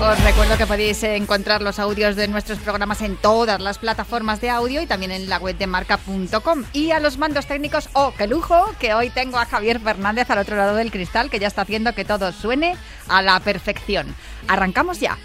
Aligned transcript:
Os 0.00 0.22
recuerdo 0.22 0.56
que 0.56 0.66
podéis 0.66 1.02
encontrar 1.02 1.60
los 1.60 1.80
audios 1.80 2.14
de 2.14 2.28
nuestros 2.28 2.60
programas 2.60 3.02
en 3.02 3.16
todas 3.16 3.60
las 3.60 3.78
plataformas 3.78 4.40
de 4.40 4.48
audio 4.48 4.80
y 4.80 4.86
también 4.86 5.10
en 5.10 5.28
la 5.28 5.38
web 5.38 5.58
de 5.58 5.66
marca.com. 5.66 6.64
Y 6.72 6.92
a 6.92 7.00
los 7.00 7.18
mandos 7.18 7.46
técnicos, 7.46 7.88
oh, 7.94 8.14
qué 8.16 8.28
lujo, 8.28 8.64
que 8.78 8.94
hoy 8.94 9.10
tengo 9.10 9.38
a 9.38 9.44
Javier 9.44 9.80
Fernández 9.80 10.30
al 10.30 10.38
otro 10.38 10.56
lado 10.56 10.76
del 10.76 10.92
cristal, 10.92 11.30
que 11.30 11.40
ya 11.40 11.48
está 11.48 11.62
haciendo 11.62 11.96
que 11.96 12.04
todo 12.04 12.30
suene 12.30 12.76
a 13.08 13.22
la 13.22 13.40
perfección. 13.40 14.14
Arrancamos 14.46 15.00
ya. 15.00 15.18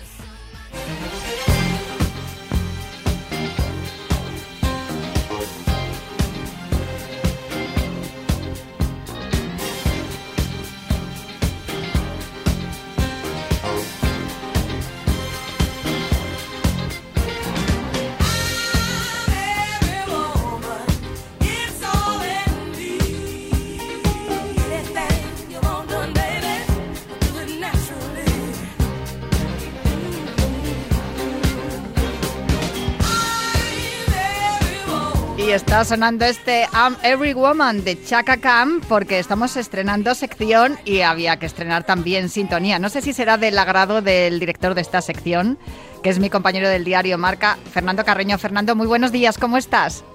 Está 35.52 35.83
sonando 35.83 36.25
este 36.25 36.66
I'm 36.73 36.95
Every 37.03 37.33
Woman 37.33 37.83
de 37.83 38.02
Chaka 38.02 38.38
Khan 38.38 38.81
porque 38.88 39.19
estamos 39.19 39.58
estrenando 39.58 40.16
sección 40.16 40.77
y 40.85 41.02
había 41.02 41.38
que 41.38 41.45
estrenar 41.45 41.83
también 41.83 42.30
sintonía. 42.30 42.80
No 42.80 42.89
sé 42.89 43.02
si 43.02 43.13
será 43.13 43.38
del 43.38 43.58
agrado 43.59 44.02
del 44.02 44.39
director 44.39 44.73
de 44.73 44.81
esta 44.81 45.02
sección, 45.02 45.58
que 46.02 46.09
es 46.09 46.19
mi 46.19 46.30
compañero 46.30 46.69
del 46.69 46.85
diario 46.85 47.18
Marca, 47.18 47.57
Fernando 47.72 48.06
Carreño. 48.06 48.38
Fernando, 48.38 48.75
muy 48.75 48.88
buenos 48.88 49.12
días, 49.12 49.38
¿cómo 49.38 49.57
estás? 49.57 50.06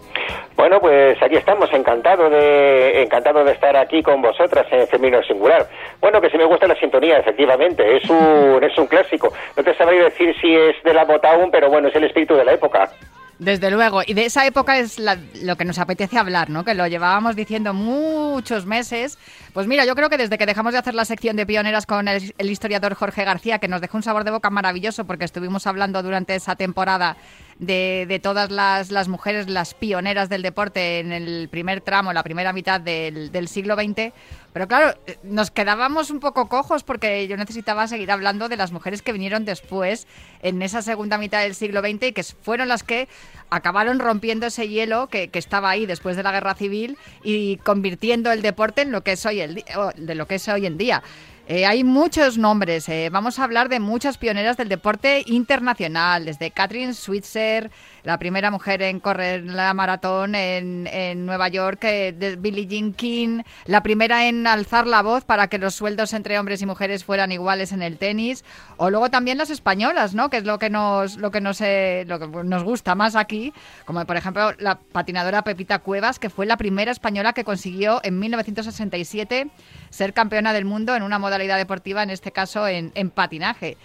Bueno, 0.56 0.80
pues 0.80 1.22
aquí 1.22 1.36
estamos, 1.36 1.72
encantado 1.72 2.30
de 2.30 3.02
encantado 3.02 3.44
de 3.44 3.52
estar 3.52 3.76
aquí 3.76 4.02
con 4.02 4.22
vosotras 4.22 4.66
en 4.72 4.88
Femenino 4.88 5.22
Singular. 5.22 5.68
Bueno, 6.00 6.20
que 6.20 6.30
si 6.30 6.38
me 6.38 6.46
gusta 6.46 6.66
la 6.66 6.74
sintonía, 6.76 7.18
efectivamente, 7.18 7.96
es 7.96 8.08
un, 8.08 8.62
es 8.62 8.76
un 8.76 8.86
clásico. 8.86 9.32
No 9.56 9.62
te 9.62 9.74
sabría 9.74 10.04
decir 10.04 10.34
si 10.40 10.54
es 10.54 10.82
de 10.82 10.94
la 10.94 11.04
Motown, 11.04 11.50
pero 11.50 11.68
bueno, 11.68 11.88
es 11.88 11.94
el 11.94 12.04
espíritu 12.04 12.34
de 12.34 12.44
la 12.44 12.54
época. 12.54 12.90
Desde 13.38 13.70
luego, 13.70 14.02
y 14.04 14.14
de 14.14 14.26
esa 14.26 14.46
época 14.46 14.78
es 14.78 14.96
lo 14.98 15.56
que 15.56 15.64
nos 15.64 15.78
apetece 15.78 16.18
hablar, 16.18 16.50
¿no? 16.50 16.64
Que 16.64 16.74
lo 16.74 16.88
llevábamos 16.88 17.36
diciendo 17.36 17.72
muchos 17.72 18.66
meses. 18.66 19.16
Pues 19.52 19.68
mira, 19.68 19.84
yo 19.84 19.94
creo 19.94 20.10
que 20.10 20.16
desde 20.16 20.38
que 20.38 20.46
dejamos 20.46 20.72
de 20.72 20.80
hacer 20.80 20.94
la 20.94 21.04
sección 21.04 21.36
de 21.36 21.46
pioneras 21.46 21.86
con 21.86 22.08
el, 22.08 22.34
el 22.36 22.50
historiador 22.50 22.94
Jorge 22.94 23.24
García, 23.24 23.60
que 23.60 23.68
nos 23.68 23.80
dejó 23.80 23.96
un 23.96 24.02
sabor 24.02 24.24
de 24.24 24.32
boca 24.32 24.50
maravilloso 24.50 25.04
porque 25.04 25.24
estuvimos 25.24 25.68
hablando 25.68 26.02
durante 26.02 26.34
esa 26.34 26.56
temporada 26.56 27.16
de, 27.58 28.20
todas 28.22 28.50
las, 28.50 28.90
las, 28.90 29.08
mujeres, 29.08 29.48
las 29.48 29.74
pioneras 29.74 30.28
del 30.28 30.42
deporte 30.42 31.00
en 31.00 31.12
el 31.12 31.48
primer 31.48 31.80
tramo, 31.80 32.12
la 32.12 32.22
primera 32.22 32.52
mitad 32.52 32.80
del, 32.80 33.32
del 33.32 33.48
siglo 33.48 33.74
XX. 33.74 34.12
Pero 34.52 34.68
claro, 34.68 34.98
eh, 35.06 35.18
nos 35.22 35.50
quedábamos 35.50 36.10
un 36.10 36.20
poco 36.20 36.48
cojos 36.48 36.84
porque 36.84 37.26
yo 37.26 37.36
necesitaba 37.36 37.86
seguir 37.88 38.10
hablando 38.10 38.48
de 38.48 38.56
las 38.56 38.72
mujeres 38.72 39.02
que 39.02 39.12
vinieron 39.12 39.44
después 39.44 40.06
en 40.42 40.62
esa 40.62 40.82
segunda 40.82 41.18
mitad 41.18 41.42
del 41.42 41.54
siglo 41.54 41.80
XX 41.80 42.04
y 42.04 42.12
que 42.12 42.22
fueron 42.22 42.68
las 42.68 42.82
que 42.82 43.08
acabaron 43.50 43.98
rompiendo 43.98 44.46
ese 44.46 44.68
hielo 44.68 45.08
que, 45.08 45.28
que 45.28 45.38
estaba 45.38 45.70
ahí 45.70 45.86
después 45.86 46.16
de 46.16 46.22
la 46.22 46.32
guerra 46.32 46.54
civil 46.54 46.96
y 47.22 47.56
convirtiendo 47.58 48.30
el 48.30 48.42
deporte 48.42 48.82
en 48.82 48.92
lo 48.92 49.02
que 49.02 49.12
es 49.12 49.26
hoy 49.26 49.40
el 49.40 49.64
de 49.96 50.14
lo 50.14 50.26
que 50.26 50.36
es 50.36 50.48
hoy 50.48 50.66
en 50.66 50.78
día. 50.78 51.02
Eh, 51.50 51.64
hay 51.64 51.82
muchos 51.82 52.36
nombres. 52.36 52.90
Eh, 52.90 53.08
vamos 53.10 53.38
a 53.38 53.44
hablar 53.44 53.70
de 53.70 53.80
muchas 53.80 54.18
pioneras 54.18 54.58
del 54.58 54.68
deporte 54.68 55.22
internacional, 55.24 56.26
desde 56.26 56.50
Catherine 56.50 56.92
Switzer, 56.92 57.70
la 58.08 58.18
primera 58.18 58.50
mujer 58.50 58.80
en 58.80 59.00
correr 59.00 59.44
la 59.44 59.74
maratón 59.74 60.34
en, 60.34 61.26
Nueva 61.26 61.48
York, 61.48 61.84
eh, 61.84 62.14
de 62.16 62.36
Billie 62.36 62.66
Jean 62.66 62.94
King, 62.94 63.42
la 63.66 63.82
primera 63.82 64.26
en 64.28 64.46
alzar 64.46 64.86
la 64.86 65.02
voz 65.02 65.26
para 65.26 65.48
que 65.48 65.58
los 65.58 65.74
sueldos 65.74 66.14
entre 66.14 66.38
hombres 66.38 66.62
y 66.62 66.64
mujeres 66.64 67.04
fueran 67.04 67.32
iguales 67.32 67.70
en 67.70 67.82
el 67.82 67.98
tenis, 67.98 68.46
o 68.78 68.88
luego 68.88 69.10
también 69.10 69.36
las 69.36 69.50
españolas, 69.50 70.14
¿no? 70.14 70.30
Que 70.30 70.38
es 70.38 70.44
lo 70.44 70.58
que 70.58 70.70
nos 70.70 71.18
lo 71.18 71.30
que 71.30 71.42
nos 71.42 71.60
lo 71.60 72.18
que 72.18 72.28
nos 72.44 72.64
gusta 72.64 72.94
más 72.94 73.14
aquí, 73.14 73.52
como 73.84 74.02
por 74.06 74.16
ejemplo 74.16 74.52
la 74.58 74.78
patinadora 74.78 75.44
Pepita 75.44 75.80
Cuevas, 75.80 76.18
que 76.18 76.30
fue 76.30 76.46
la 76.46 76.56
primera 76.56 76.90
española 76.90 77.34
que 77.34 77.44
consiguió 77.44 78.00
en 78.04 78.18
1967 78.18 79.50
ser 79.90 80.14
campeona 80.14 80.54
del 80.54 80.64
mundo 80.64 80.96
en 80.96 81.02
una 81.02 81.18
modalidad 81.18 81.58
deportiva, 81.58 82.02
en 82.02 82.08
este 82.08 82.32
caso 82.32 82.66
en, 82.66 83.10
patinaje. 83.10 83.76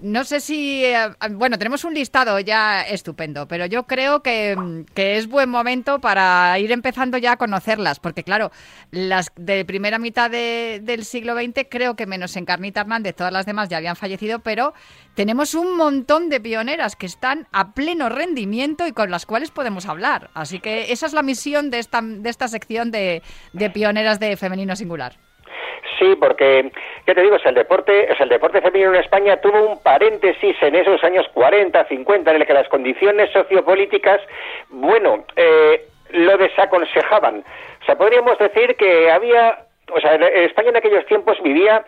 No 0.00 0.24
sé 0.24 0.40
si, 0.40 0.84
eh, 0.84 1.08
bueno, 1.30 1.56
tenemos 1.56 1.84
un 1.84 1.94
listado 1.94 2.38
ya 2.40 2.82
estupendo, 2.82 3.48
pero 3.48 3.64
yo 3.64 3.84
creo 3.84 4.22
que, 4.22 4.84
es 4.94 5.26
buen 5.26 5.48
momento 5.48 6.00
para 6.00 6.58
ir 6.58 6.70
empezando 6.70 7.16
ya 7.16 7.32
a 7.32 7.36
conocerlas, 7.36 7.98
porque 7.98 8.22
claro, 8.22 8.50
las 8.90 9.32
de 9.36 9.64
primera 9.64 9.98
mitad 9.98 10.30
del 10.30 11.04
siglo 11.04 11.34
XX, 11.34 11.66
creo 11.70 11.96
que 11.96 12.06
menos 12.06 12.36
Encarnita 12.36 12.82
Hernández, 12.82 13.16
todas 13.16 13.32
las 13.32 13.46
demás 13.46 13.70
ya 13.70 13.78
habían 13.78 13.96
fallecido, 13.96 14.40
pero 14.40 14.74
tenemos 15.14 15.54
un 15.54 15.76
montón 15.76 16.28
de 16.28 16.40
pioneras 16.40 16.94
que 16.94 17.06
están 17.06 17.48
a 17.52 17.72
pleno 17.72 18.10
rendimiento 18.10 18.86
y 18.86 18.92
con 18.92 19.10
las 19.10 19.24
cuales 19.24 19.50
podemos 19.50 19.86
hablar. 19.86 20.30
Así 20.34 20.60
que 20.60 20.92
esa 20.92 21.06
es 21.06 21.14
la 21.14 21.22
misión 21.22 21.70
de 21.70 21.78
esta, 21.78 22.02
de 22.02 22.28
esta 22.28 22.48
sección 22.48 22.90
de, 22.90 23.22
de 23.54 23.70
pioneras 23.70 24.20
de 24.20 24.36
femenino 24.36 24.76
singular. 24.76 25.16
Sí, 25.98 26.16
porque, 26.20 26.70
¿qué 27.06 27.14
te 27.14 27.22
digo? 27.22 27.36
Es 27.36 27.46
el 27.46 27.54
deporte, 27.54 28.12
es 28.12 28.20
el 28.20 28.28
deporte 28.28 28.60
femenino 28.60 28.94
en 28.94 29.00
España 29.00 29.40
tuvo 29.40 29.62
un 29.62 29.82
paréntesis 29.82 30.56
en 30.60 30.74
esos 30.74 31.02
años 31.04 31.26
40, 31.32 31.84
50, 31.84 32.30
en 32.30 32.36
el 32.36 32.46
que 32.46 32.52
las 32.52 32.68
condiciones 32.68 33.30
sociopolíticas, 33.32 34.20
bueno, 34.68 35.24
eh, 35.36 35.86
lo 36.10 36.36
desaconsejaban. 36.36 37.44
O 37.82 37.84
sea, 37.84 37.96
podríamos 37.96 38.38
decir 38.38 38.76
que 38.76 39.10
había, 39.10 39.66
o 39.92 40.00
sea, 40.00 40.14
España 40.14 40.70
en 40.70 40.76
aquellos 40.76 41.06
tiempos 41.06 41.40
vivía 41.42 41.84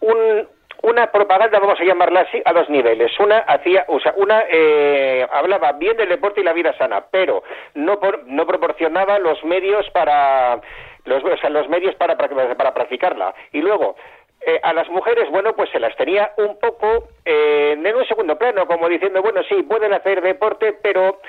un, 0.00 0.46
una 0.82 1.10
propaganda, 1.10 1.58
vamos 1.58 1.80
a 1.80 1.84
llamarla 1.84 2.20
así, 2.20 2.40
a 2.44 2.52
dos 2.52 2.68
niveles. 2.70 3.10
Una 3.18 3.38
hacía, 3.38 3.84
o 3.88 3.98
sea, 3.98 4.14
una 4.16 4.44
eh, 4.48 5.26
hablaba 5.32 5.72
bien 5.72 5.96
del 5.96 6.08
deporte 6.08 6.40
y 6.40 6.44
la 6.44 6.52
vida 6.52 6.76
sana, 6.78 7.04
pero 7.10 7.42
no, 7.74 7.98
no 8.26 8.46
proporcionaba 8.46 9.18
los 9.18 9.42
medios 9.44 9.88
para 9.90 10.60
los, 11.08 11.22
los 11.50 11.68
medios 11.68 11.94
para, 11.96 12.16
para, 12.16 12.74
practicarla. 12.74 13.34
Y 13.52 13.60
luego, 13.60 13.96
eh, 14.40 14.60
a 14.62 14.72
las 14.72 14.88
mujeres, 14.88 15.30
bueno, 15.30 15.54
pues 15.54 15.70
se 15.70 15.80
las 15.80 15.96
tenía 15.96 16.32
un 16.36 16.58
poco 16.58 17.08
eh, 17.24 17.76
en 17.76 17.96
un 17.96 18.06
segundo 18.06 18.38
plano, 18.38 18.66
como 18.66 18.88
diciendo, 18.88 19.22
bueno, 19.22 19.42
sí, 19.48 19.62
pueden 19.62 19.92
hacer 19.92 20.22
deporte, 20.22 20.74
pero 20.82 21.20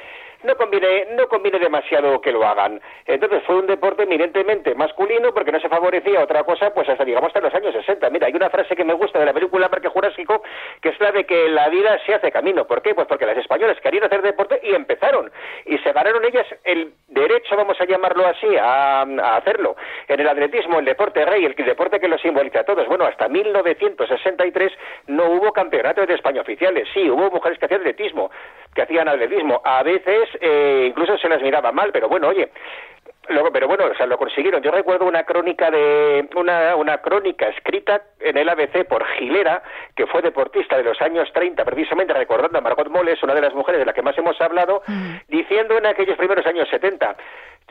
no 0.44 0.56
conviene, 0.56 1.08
no 1.12 1.28
conviene 1.28 1.60
demasiado 1.60 2.22
que 2.22 2.32
lo 2.32 2.46
hagan. 2.46 2.82
Entonces 3.06 3.44
fue 3.46 3.56
un 3.56 3.68
deporte 3.68 4.04
eminentemente 4.04 4.76
masculino 4.76 5.34
porque 5.34 5.52
no 5.52 5.60
se 5.60 5.70
favorecía 5.70 6.24
otra 6.24 6.44
cosa, 6.44 6.74
pues 6.74 6.88
hasta 6.88 7.06
digamos 7.06 7.28
hasta 7.28 7.42
los 7.42 7.54
años 7.54 7.74
60. 7.74 8.10
Mira, 8.10 8.28
hay 8.28 8.34
una 8.34 8.50
frase 8.50 8.76
que 8.76 8.84
me 8.84 8.94
gusta 8.94 9.20
de 9.20 9.26
la 9.26 9.34
película 9.34 9.70
Parque 9.70 9.90
Jurásico, 9.90 10.42
que 10.82 10.90
es 10.90 11.00
la 11.00 11.12
de 11.12 11.26
que 11.26 11.50
la 11.50 11.70
vida 11.70 12.00
se 12.06 12.14
hace 12.14 12.32
camino. 12.32 12.66
¿Por 12.66 12.82
qué? 12.82 12.96
Pues 12.96 13.08
porque 13.08 13.26
las 13.26 13.38
españolas 13.38 13.80
querían 13.82 14.06
hacer 14.06 14.22
deporte 14.22 14.60
y 14.64 14.74
empezaron. 14.74 15.32
Y 15.66 15.78
se 15.80 15.92
ganaron 15.92 16.24
ellas 16.24 16.46
el 16.64 16.94
derecho, 17.08 17.56
vamos 17.56 17.80
a 17.80 17.86
llamarlo 17.86 18.26
así, 18.26 18.48
a, 18.60 19.02
hacerlo. 19.36 19.76
En 20.08 20.20
el 20.20 20.28
atletismo, 20.28 20.80
el 20.80 20.86
deporte 20.86 21.26
rey, 21.26 21.46
el 21.46 21.56
deporte 21.56 22.00
que 22.00 22.08
lo 22.08 22.18
simboliza 22.18 22.62
a 22.62 22.64
todos. 22.64 22.88
Bueno, 22.88 23.06
hasta 23.06 23.28
1963 23.28 24.72
no 25.08 25.26
hubo 25.26 25.52
campeonatos 25.52 26.08
de 26.08 26.16
España 26.16 26.42
oficiales. 26.42 26.88
Sí, 26.94 27.10
hubo 27.10 27.30
mujeres 27.30 27.60
que 27.60 27.66
hacían 27.66 27.82
atletismo, 27.82 28.32
que 28.74 28.82
hacían 28.82 29.08
atletismo. 29.08 29.62
A 29.64 29.84
veces 29.84 30.30
eh, 30.42 30.86
incluso 30.90 31.18
se 31.18 31.30
las 31.30 31.42
miraba 31.42 31.72
mal, 31.72 31.92
pero 31.92 32.08
bueno, 32.08 32.28
oye, 32.30 32.50
pero 33.54 33.68
bueno, 33.68 33.86
o 33.86 33.96
sea, 33.96 34.06
lo 34.08 34.18
consiguieron. 34.18 34.62
Yo 34.62 34.72
recuerdo 34.72 35.06
una 35.06 35.24
crónica 35.24 35.70
de 35.70 36.28
una, 36.36 36.76
una 36.76 36.98
crónica 36.98 37.48
escrita 37.50 38.02
en 38.20 38.38
el 38.38 38.50
ABC 38.50 38.88
por 38.88 39.06
Gilera, 39.06 39.62
que 39.96 40.08
fue 40.08 40.22
deportista 40.22 40.78
de 40.78 40.84
los 40.84 41.00
años 41.02 41.32
30, 41.34 41.64
precisamente 41.64 42.14
recordando 42.14 42.58
a 42.58 42.62
Margot 42.62 42.90
Moles, 42.90 43.22
una 43.22 43.36
de 43.36 43.42
las 43.42 43.54
mujeres 43.54 43.80
de 43.80 43.86
las 43.86 43.94
que 43.94 44.02
más 44.02 44.18
hemos 44.18 44.40
hablado, 44.42 44.82
mm. 44.88 45.16
diciendo 45.28 45.78
en 45.78 45.86
aquellos 45.86 46.18
primeros 46.18 46.46
años 46.46 46.68
70, 46.70 47.16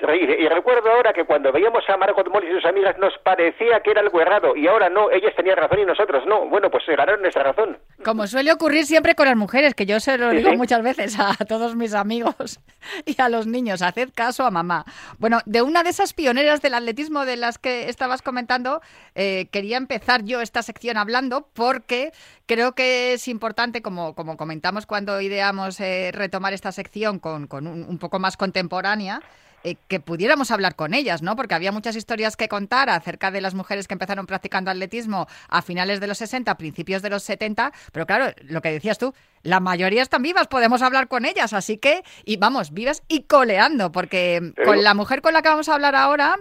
y 0.01 0.49
recuerdo 0.49 0.93
ahora 0.93 1.13
que 1.13 1.25
cuando 1.25 1.51
veíamos 1.51 1.89
a 1.89 1.97
Margot 1.97 2.29
Moles 2.29 2.51
y 2.51 2.55
sus 2.55 2.65
amigas 2.65 2.97
nos 2.99 3.19
parecía 3.19 3.81
que 3.81 3.91
era 3.91 4.01
algo 4.01 4.21
errado 4.21 4.55
y 4.55 4.69
ahora 4.69 4.89
no, 4.89 5.11
ellas 5.11 5.35
tenían 5.35 5.57
razón 5.57 5.81
y 5.81 5.85
nosotros 5.85 6.25
no. 6.27 6.47
Bueno, 6.47 6.71
pues 6.71 6.85
se 6.85 6.95
ganaron 6.95 7.21
nuestra 7.21 7.43
razón. 7.43 7.79
Como 8.09 8.27
suele 8.27 8.51
ocurrir 8.53 8.87
siempre 8.87 9.15
con 9.15 9.27
las 9.27 9.37
mujeres, 9.37 9.75
que 9.75 9.85
yo 9.85 10.01
se 10.01 10.17
lo 10.17 10.31
digo 10.31 10.55
muchas 10.55 10.83
veces 10.83 11.17
a 11.19 11.35
todos 11.47 11.77
mis 11.77 11.93
amigos 11.93 12.59
y 13.05 13.21
a 13.21 13.29
los 13.29 13.47
niños, 13.47 13.83
haced 13.83 14.09
caso 14.15 14.47
a 14.47 14.51
mamá. 14.51 14.87
Bueno, 15.19 15.41
de 15.45 15.61
una 15.61 15.83
de 15.83 15.91
esas 15.91 16.15
pioneras 16.15 16.63
del 16.63 16.73
atletismo 16.73 17.27
de 17.27 17.37
las 17.37 17.59
que 17.59 17.91
estabas 17.91 18.23
comentando, 18.23 18.81
eh, 19.15 19.49
quería 19.53 19.77
empezar 19.77 20.25
yo 20.25 20.41
esta 20.41 20.63
sección 20.63 20.97
hablando 20.97 21.51
porque 21.53 22.13
creo 22.47 22.75
que 22.75 23.13
es 23.13 23.29
importante, 23.29 23.83
como, 23.83 24.15
como 24.15 24.39
comentamos 24.39 24.87
cuando 24.87 25.21
ideamos 25.21 25.79
eh, 25.79 26.11
retomar 26.11 26.55
esta 26.55 26.73
sección 26.73 27.19
con, 27.19 27.47
con 27.47 27.67
un 27.67 27.99
poco 27.99 28.19
más 28.19 28.39
contemporánea, 28.39 29.21
eh, 29.69 29.77
que 29.89 30.01
pudiéramos 30.01 30.51
hablar 30.51 30.77
con 30.77 30.95
ellas, 30.95 31.23
¿no? 31.23 31.37
Porque 31.37 31.55
había 31.55 31.73
muchas 31.73 31.97
historias 31.97 32.37
que 32.37 32.49
contar 32.49 32.89
acerca 32.89 33.31
de 33.31 33.41
las 33.41 33.55
mujeres 33.55 33.87
que 33.87 33.95
empezaron 33.95 34.27
practicando 34.27 34.71
atletismo 34.71 35.27
a 35.49 35.63
finales 35.63 36.01
de 36.01 36.07
los 36.07 36.19
60, 36.19 36.57
principios 36.57 37.03
de 37.03 37.11
los 37.11 37.23
70, 37.23 37.73
pero 37.93 38.07
claro, 38.07 38.33
lo 38.45 38.63
que 38.63 38.73
decías 38.73 38.99
tú, 38.99 39.15
la 39.43 39.61
mayoría 39.61 40.03
están 40.03 40.23
vivas, 40.23 40.49
podemos 40.49 40.83
hablar 40.83 41.09
con 41.09 41.25
ellas, 41.25 41.53
así 41.53 41.79
que, 41.79 42.03
y 42.25 42.37
vamos, 42.37 42.73
vivas 42.73 43.03
y 43.09 43.27
coleando, 43.27 43.93
porque 43.93 44.41
con 44.65 44.83
la 44.83 44.95
mujer 44.95 45.23
con 45.23 45.33
la 45.33 45.43
que 45.43 45.49
vamos 45.49 45.69
a 45.69 45.75
hablar 45.75 45.95
ahora, 45.95 46.37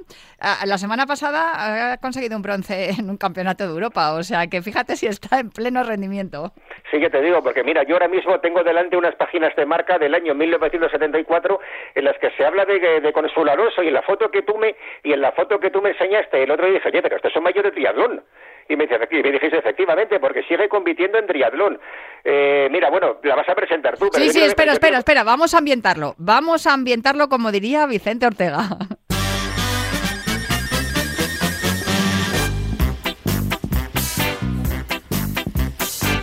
la 0.66 0.78
semana 0.78 1.06
pasada 1.06 1.94
ha 1.94 1.98
conseguido 1.98 2.36
un 2.36 2.42
bronce 2.42 2.90
en 3.00 3.10
un 3.10 3.18
campeonato 3.18 3.66
de 3.66 3.74
Europa, 3.74 4.14
o 4.14 4.24
sea 4.24 4.48
que 4.48 4.62
fíjate 4.62 4.96
si 4.96 5.08
está 5.08 5.40
en 5.40 5.50
pleno 5.50 5.84
rendimiento. 5.84 6.54
Sí 6.92 7.00
que 7.00 7.10
te 7.10 7.22
digo, 7.22 7.42
porque 7.42 7.64
mira, 7.64 7.84
yo 7.84 7.96
ahora 7.96 8.08
mismo 8.08 8.40
tengo 8.40 8.64
delante 8.64 8.98
unas 8.98 9.16
páginas 9.16 9.56
de 9.56 9.66
marca 9.66 9.98
del 9.98 10.16
año 10.16 10.34
1974 10.34 11.60
en 11.96 12.06
las 12.06 12.18
que 12.20 12.32
se 12.32 12.46
habla 12.46 12.66
de, 12.66 13.02
de 13.02 13.14
Consuelo 13.14 13.52
Alonso 13.52 13.84
y 13.84 13.88
en 13.88 13.94
la 13.94 14.02
foto 14.02 14.32
que 14.32 14.42
tú 14.42 14.58
me 14.58 14.76
y 15.04 15.14
en 15.14 15.22
la 15.22 15.32
foto 15.32 15.60
que 15.60 15.70
tú 15.70 15.82
me 15.82 15.92
enseñaste 15.92 16.44
el 16.44 16.52
otro 16.52 16.66
día 16.66 16.76
dije, 16.76 16.90
oye, 16.90 17.02
pero 17.02 17.16
estos 17.16 17.34
son 17.34 17.44
mayores 17.44 17.72
de 17.72 17.76
triatlón. 17.76 18.24
Y 18.70 18.76
me, 18.76 18.86
dice, 18.86 19.00
me 19.00 19.32
dijiste, 19.32 19.58
efectivamente, 19.58 20.20
porque 20.20 20.44
sigue 20.44 20.68
compitiendo 20.68 21.18
en 21.18 21.28
triatlón. 21.28 21.80
Eh, 22.24 22.68
mira, 22.70 22.90
bueno, 22.90 23.18
la 23.24 23.36
vas 23.36 23.48
a 23.48 23.56
presentar 23.56 23.98
tú. 23.98 24.10
Pero 24.12 24.26
sí, 24.26 24.32
sí, 24.32 24.42
espera, 24.42 24.74
espera, 24.74 24.98
espera, 24.98 25.24
vamos 25.24 25.54
a 25.54 25.60
ambientarlo. 25.60 26.16
Vamos 26.18 26.68
a 26.68 26.74
ambientarlo 26.74 27.30
como 27.30 27.52
diría 27.52 27.86
Vicente 27.86 28.26
Ortega. 28.26 28.68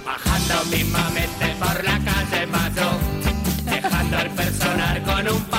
Bajando 0.04 0.64
mismamente 0.70 1.46
por 1.58 1.82
la 1.82 1.98
calle 2.04 2.46
Mayo, 2.46 2.90
dejando 3.64 4.18
el 4.18 4.30
personal 4.30 5.02
con 5.02 5.34
un 5.34 5.53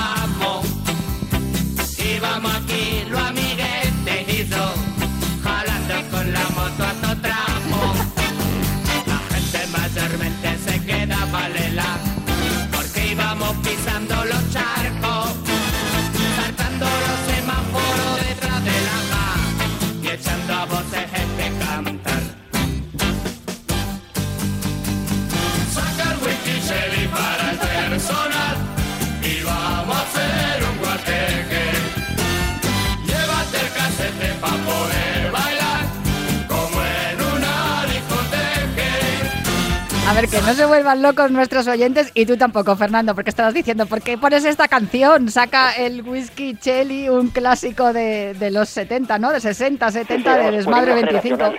ver, 40.15 40.29
que 40.29 40.41
no 40.41 40.53
se 40.53 40.65
vuelvan 40.65 41.01
locos 41.01 41.29
nuestros 41.29 41.67
oyentes 41.67 42.11
y 42.13 42.25
tú 42.25 42.37
tampoco, 42.37 42.75
Fernando, 42.77 43.13
porque 43.13 43.29
estabas 43.29 43.53
diciendo, 43.53 43.85
¿por 43.85 44.01
qué 44.01 44.17
pones 44.17 44.45
esta 44.45 44.67
canción? 44.69 45.29
Saca 45.29 45.73
el 45.73 46.03
Whisky 46.03 46.55
Chelly, 46.55 47.09
un 47.09 47.29
clásico 47.29 47.91
de, 47.91 48.33
de 48.33 48.49
los 48.49 48.69
70, 48.69 49.19
¿no? 49.19 49.31
De 49.31 49.41
60, 49.41 49.91
70, 49.91 50.37
de 50.37 50.51
Desmadre 50.51 50.93
25. 50.93 51.53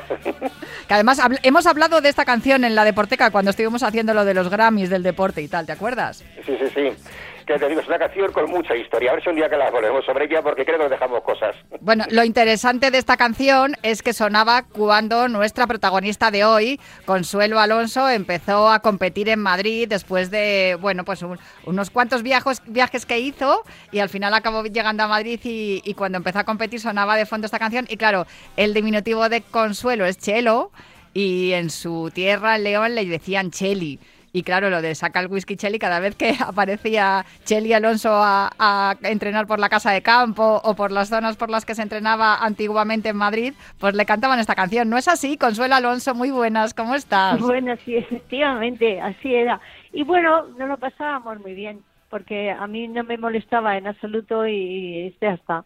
Que 0.88 0.94
además 0.94 1.20
hemos 1.42 1.66
hablado 1.66 2.00
de 2.00 2.08
esta 2.08 2.24
canción 2.24 2.64
en 2.64 2.74
la 2.74 2.84
Deporteca 2.84 3.30
cuando 3.30 3.50
estuvimos 3.50 3.82
haciendo 3.82 4.14
lo 4.14 4.24
de 4.24 4.34
los 4.34 4.48
Grammys 4.48 4.88
del 4.88 5.02
deporte 5.02 5.42
y 5.42 5.48
tal, 5.48 5.66
¿te 5.66 5.72
acuerdas? 5.72 6.24
Sí, 6.46 6.56
sí, 6.58 6.66
sí 6.74 7.12
que 7.46 7.58
te 7.58 7.68
digo, 7.68 7.80
es 7.80 7.86
una 7.86 7.98
canción 7.98 8.32
con 8.32 8.50
mucha 8.50 8.74
historia. 8.74 9.10
A 9.10 9.14
ver 9.14 9.22
si 9.22 9.30
un 9.30 9.36
día 9.36 9.48
que 9.48 9.56
la 9.56 9.70
volvemos 9.70 10.04
sobre 10.04 10.24
ella, 10.24 10.42
porque 10.42 10.64
creo 10.64 10.78
que 10.78 10.88
dejamos 10.88 11.22
cosas. 11.22 11.54
Bueno, 11.80 12.04
lo 12.10 12.24
interesante 12.24 12.90
de 12.90 12.98
esta 12.98 13.16
canción 13.16 13.76
es 13.82 14.02
que 14.02 14.12
sonaba 14.12 14.62
cuando 14.62 15.28
nuestra 15.28 15.66
protagonista 15.66 16.30
de 16.30 16.44
hoy, 16.44 16.80
Consuelo 17.04 17.60
Alonso, 17.60 18.08
empezó 18.08 18.68
a 18.68 18.80
competir 18.80 19.28
en 19.28 19.40
Madrid 19.40 19.86
después 19.88 20.30
de, 20.30 20.76
bueno, 20.80 21.04
pues 21.04 21.24
unos 21.64 21.90
cuantos 21.90 22.22
viajes, 22.22 22.62
viajes 22.66 23.06
que 23.06 23.20
hizo 23.20 23.62
y 23.92 24.00
al 24.00 24.08
final 24.08 24.34
acabó 24.34 24.64
llegando 24.64 25.04
a 25.04 25.08
Madrid 25.08 25.40
y, 25.44 25.82
y 25.84 25.94
cuando 25.94 26.18
empezó 26.18 26.40
a 26.40 26.44
competir 26.44 26.80
sonaba 26.80 27.16
de 27.16 27.26
fondo 27.26 27.46
esta 27.46 27.60
canción. 27.60 27.86
Y 27.88 27.96
claro, 27.96 28.26
el 28.56 28.74
diminutivo 28.74 29.28
de 29.28 29.42
Consuelo 29.42 30.04
es 30.04 30.18
Chelo 30.18 30.72
y 31.14 31.52
en 31.52 31.70
su 31.70 32.10
tierra, 32.12 32.56
en 32.56 32.64
León, 32.64 32.94
le 32.94 33.04
decían 33.06 33.50
Cheli. 33.50 33.98
Y 34.36 34.42
claro, 34.42 34.68
lo 34.68 34.82
de 34.82 34.94
sacar 34.94 35.24
el 35.24 35.30
whisky 35.30 35.56
Chelly, 35.56 35.78
cada 35.78 35.98
vez 35.98 36.14
que 36.14 36.34
aparecía 36.46 37.24
Chelly 37.46 37.72
Alonso 37.72 38.10
a, 38.12 38.94
entrenar 39.02 39.46
por 39.46 39.58
la 39.58 39.70
casa 39.70 39.92
de 39.92 40.02
campo 40.02 40.60
o 40.62 40.76
por 40.76 40.92
las 40.92 41.08
zonas 41.08 41.38
por 41.38 41.48
las 41.48 41.64
que 41.64 41.74
se 41.74 41.80
entrenaba 41.80 42.44
antiguamente 42.44 43.08
en 43.08 43.16
Madrid, 43.16 43.54
pues 43.78 43.94
le 43.94 44.04
cantaban 44.04 44.38
esta 44.38 44.54
canción. 44.54 44.90
¿No 44.90 44.98
es 44.98 45.08
así? 45.08 45.38
Consuelo 45.38 45.74
Alonso, 45.74 46.14
muy 46.14 46.30
buenas, 46.30 46.74
¿cómo 46.74 46.94
estás? 46.94 47.40
Buenas, 47.40 47.80
sí, 47.86 47.96
efectivamente, 47.96 49.00
así 49.00 49.34
era. 49.34 49.58
Y 49.94 50.02
bueno, 50.02 50.48
no 50.58 50.66
lo 50.66 50.76
pasábamos 50.76 51.40
muy 51.40 51.54
bien, 51.54 51.80
porque 52.10 52.50
a 52.50 52.66
mí 52.66 52.88
no 52.88 53.04
me 53.04 53.16
molestaba 53.16 53.78
en 53.78 53.86
absoluto 53.86 54.46
y 54.46 55.06
este 55.06 55.28
hasta. 55.28 55.64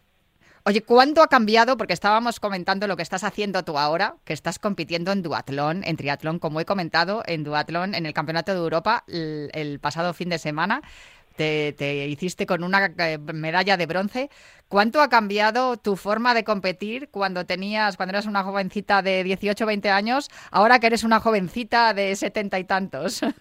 Oye, 0.63 0.83
¿cuánto 0.83 1.23
ha 1.23 1.27
cambiado? 1.27 1.75
Porque 1.75 1.93
estábamos 1.93 2.39
comentando 2.39 2.85
lo 2.85 2.95
que 2.95 3.01
estás 3.01 3.23
haciendo 3.23 3.63
tú 3.63 3.79
ahora, 3.79 4.15
que 4.25 4.33
estás 4.33 4.59
compitiendo 4.59 5.11
en 5.11 5.23
duatlón, 5.23 5.83
en 5.83 5.97
triatlón, 5.97 6.37
como 6.37 6.59
he 6.59 6.65
comentado, 6.65 7.23
en 7.25 7.43
duatlón, 7.43 7.95
en 7.95 8.05
el 8.05 8.13
Campeonato 8.13 8.51
de 8.51 8.59
Europa 8.59 9.03
el, 9.07 9.79
pasado 9.79 10.13
fin 10.13 10.29
de 10.29 10.37
semana. 10.37 10.81
Te, 11.35 12.05
hiciste 12.07 12.45
con 12.45 12.63
una 12.63 12.93
eh, 12.99 13.17
medalla 13.17 13.75
de 13.75 13.87
bronce. 13.87 14.29
¿Cuánto 14.67 15.01
ha 15.01 15.09
cambiado 15.09 15.77
tu 15.77 15.95
forma 15.95 16.35
de 16.35 16.43
competir 16.43 17.09
cuando 17.09 17.45
tenías, 17.45 17.97
cuando 17.97 18.11
eras 18.11 18.27
una 18.27 18.43
jovencita 18.43 19.01
de 19.01 19.23
18 19.23 19.63
o 19.63 19.67
20 19.67 19.89
años, 19.89 20.29
ahora 20.51 20.79
que 20.79 20.87
eres 20.87 21.03
una 21.03 21.19
jovencita 21.19 21.95
de 21.95 22.15
setenta 22.15 22.59
y 22.59 22.65
tantos? 22.65 23.21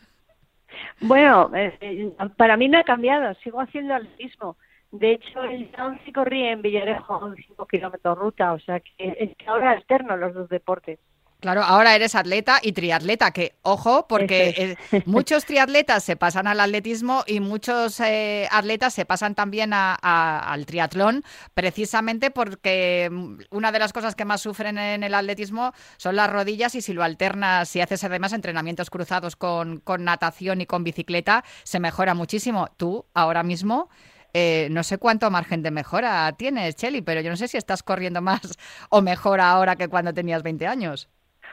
Bueno, 1.00 1.50
eh, 1.54 1.76
eh, 1.80 2.12
para 2.36 2.56
mí 2.56 2.68
no 2.68 2.78
ha 2.78 2.84
cambiado, 2.84 3.34
sigo 3.42 3.60
haciendo 3.60 3.96
el 3.96 4.08
mismo 4.18 4.56
de 4.92 5.12
hecho, 5.12 5.42
el 5.44 5.70
se 6.04 6.12
corría 6.12 6.52
en 6.52 6.62
Villarejo 6.62 7.32
5 7.34 7.66
kilómetros 7.66 8.18
ruta, 8.18 8.52
o 8.52 8.58
sea 8.58 8.80
que, 8.80 8.92
es 8.98 9.36
que 9.36 9.46
ahora 9.46 9.70
alterno 9.70 10.16
los 10.16 10.34
dos 10.34 10.48
deportes. 10.48 10.98
Claro, 11.40 11.62
ahora 11.62 11.94
eres 11.94 12.14
atleta 12.14 12.58
y 12.62 12.72
triatleta, 12.72 13.30
que 13.30 13.54
ojo, 13.62 14.06
porque 14.06 14.76
muchos 15.06 15.46
triatletas 15.46 16.04
se 16.04 16.14
pasan 16.14 16.46
al 16.46 16.60
atletismo 16.60 17.24
y 17.26 17.40
muchos 17.40 17.98
eh, 18.00 18.46
atletas 18.50 18.92
se 18.92 19.06
pasan 19.06 19.34
también 19.34 19.70
al 19.72 20.66
triatlón, 20.66 21.22
precisamente 21.54 22.30
porque 22.30 23.10
una 23.50 23.72
de 23.72 23.78
las 23.78 23.94
cosas 23.94 24.14
que 24.14 24.26
más 24.26 24.42
sufren 24.42 24.76
en 24.76 25.02
el 25.02 25.14
atletismo 25.14 25.72
son 25.96 26.16
las 26.16 26.30
rodillas 26.30 26.74
y 26.74 26.82
si 26.82 26.92
lo 26.92 27.02
alternas, 27.02 27.70
si 27.70 27.80
haces 27.80 28.04
además 28.04 28.34
entrenamientos 28.34 28.90
cruzados 28.90 29.34
con, 29.34 29.78
con 29.80 30.04
natación 30.04 30.60
y 30.60 30.66
con 30.66 30.84
bicicleta, 30.84 31.42
se 31.62 31.80
mejora 31.80 32.12
muchísimo. 32.12 32.68
Tú 32.76 33.06
ahora 33.14 33.42
mismo 33.42 33.88
eh, 34.34 34.68
no 34.70 34.82
sé 34.82 34.98
cuánto 34.98 35.30
margen 35.30 35.62
de 35.62 35.70
mejora 35.70 36.32
tienes, 36.32 36.76
Cheli, 36.76 37.02
pero 37.02 37.20
yo 37.20 37.30
no 37.30 37.36
sé 37.36 37.48
si 37.48 37.56
estás 37.56 37.82
corriendo 37.82 38.22
más 38.22 38.40
o 38.90 39.02
mejor 39.02 39.40
ahora 39.40 39.76
que 39.76 39.88
cuando 39.88 40.14
tenías 40.14 40.42
20 40.42 40.66
años. 40.66 41.08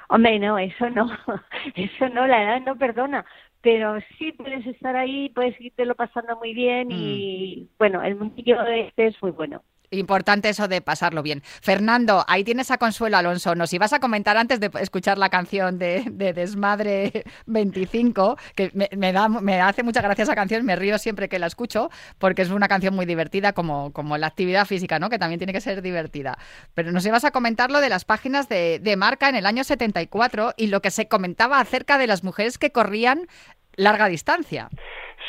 Hombre, 0.09 0.39
no, 0.39 0.57
eso 0.57 0.89
no, 0.89 1.09
eso 1.75 2.09
no, 2.09 2.27
la 2.27 2.43
edad 2.43 2.61
no 2.61 2.77
perdona, 2.77 3.25
pero 3.61 3.99
sí 4.17 4.31
puedes 4.31 4.65
estar 4.65 4.95
ahí, 4.95 5.29
puedes 5.29 5.59
irte 5.59 5.85
lo 5.85 5.95
pasando 5.95 6.37
muy 6.37 6.53
bien 6.53 6.91
y 6.91 7.69
mm. 7.69 7.77
bueno, 7.77 8.01
el 8.01 8.15
mundillo 8.15 8.61
este 8.65 9.07
es 9.07 9.21
muy 9.21 9.31
bueno. 9.31 9.63
Importante 9.89 10.49
eso 10.49 10.67
de 10.67 10.81
pasarlo 10.81 11.23
bien. 11.23 11.41
Fernando, 11.61 12.25
ahí 12.27 12.43
tienes 12.43 12.71
a 12.71 12.77
Consuelo 12.77 13.15
Alonso. 13.15 13.55
Nos 13.55 13.71
ibas 13.71 13.93
a 13.93 13.99
comentar 13.99 14.35
antes 14.35 14.59
de 14.59 14.69
escuchar 14.81 15.17
la 15.17 15.29
canción 15.29 15.79
de, 15.79 16.03
Desmadre 16.35 17.23
25, 17.45 18.37
que 18.53 18.71
me, 18.73 19.13
da, 19.13 19.29
me 19.29 19.61
hace 19.61 19.83
mucha 19.83 20.01
gracia 20.01 20.23
esa 20.23 20.35
canción, 20.35 20.65
me 20.65 20.75
río 20.75 20.97
siempre 20.97 21.29
que 21.29 21.39
la 21.39 21.47
escucho, 21.47 21.89
porque 22.17 22.41
es 22.41 22.49
una 22.49 22.67
canción 22.67 22.95
muy 22.95 23.05
divertida, 23.05 23.53
como, 23.53 23.93
como 23.93 24.17
la 24.17 24.27
actividad 24.27 24.65
física, 24.65 24.99
¿no? 24.99 25.09
que 25.09 25.19
también 25.19 25.39
tiene 25.39 25.53
que 25.53 25.61
ser 25.61 25.81
divertida. 25.81 26.37
Pero 26.73 26.91
nos 26.91 27.05
ibas 27.05 27.23
a 27.23 27.31
comentar 27.31 27.71
lo 27.71 27.79
de 27.79 27.87
las 27.87 28.03
páginas 28.03 28.49
de, 28.49 28.79
de 28.79 28.97
marca 28.97 29.29
en 29.29 29.35
el 29.35 29.45
año 29.45 29.63
74 29.63 30.53
y 30.57 30.67
lo 30.67 30.81
que 30.81 30.91
se 30.91 31.07
comentaba 31.07 31.61
acerca 31.61 31.97
de 31.97 32.07
las 32.07 32.25
mujeres 32.25 32.57
que 32.57 32.71
corrían 32.71 33.27
larga 33.77 34.07
distancia. 34.09 34.69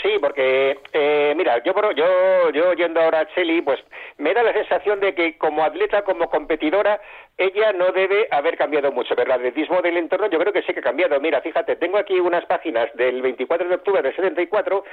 Sí, 0.02 0.16
porque, 0.20 0.78
eh, 0.92 1.34
mira, 1.36 1.60
yo, 1.64 1.72
yo, 1.92 2.50
yo 2.50 2.72
yendo 2.74 3.00
ahora 3.00 3.20
a 3.20 3.26
Cheli, 3.34 3.62
pues 3.62 3.80
me 4.16 4.32
da 4.32 4.44
la 4.44 4.52
sensación 4.52 5.00
de 5.00 5.12
que 5.12 5.36
como 5.36 5.64
atleta, 5.64 6.02
como 6.02 6.30
competidora, 6.30 7.00
ella 7.36 7.72
no 7.72 7.90
debe 7.90 8.28
haber 8.30 8.56
cambiado 8.56 8.92
mucho, 8.92 9.16
pero 9.16 9.26
el 9.26 9.40
atletismo 9.40 9.82
del 9.82 9.96
entorno 9.96 10.28
yo 10.28 10.38
creo 10.38 10.52
que 10.52 10.62
sí 10.62 10.72
que 10.72 10.80
ha 10.80 10.82
cambiado. 10.82 11.18
Mira, 11.20 11.40
fíjate, 11.40 11.76
tengo 11.76 11.98
aquí 11.98 12.20
unas 12.20 12.44
páginas 12.46 12.94
del 12.94 13.22
24 13.22 13.68
de 13.68 13.74
octubre 13.74 14.02
del 14.02 14.14
74 14.14 14.84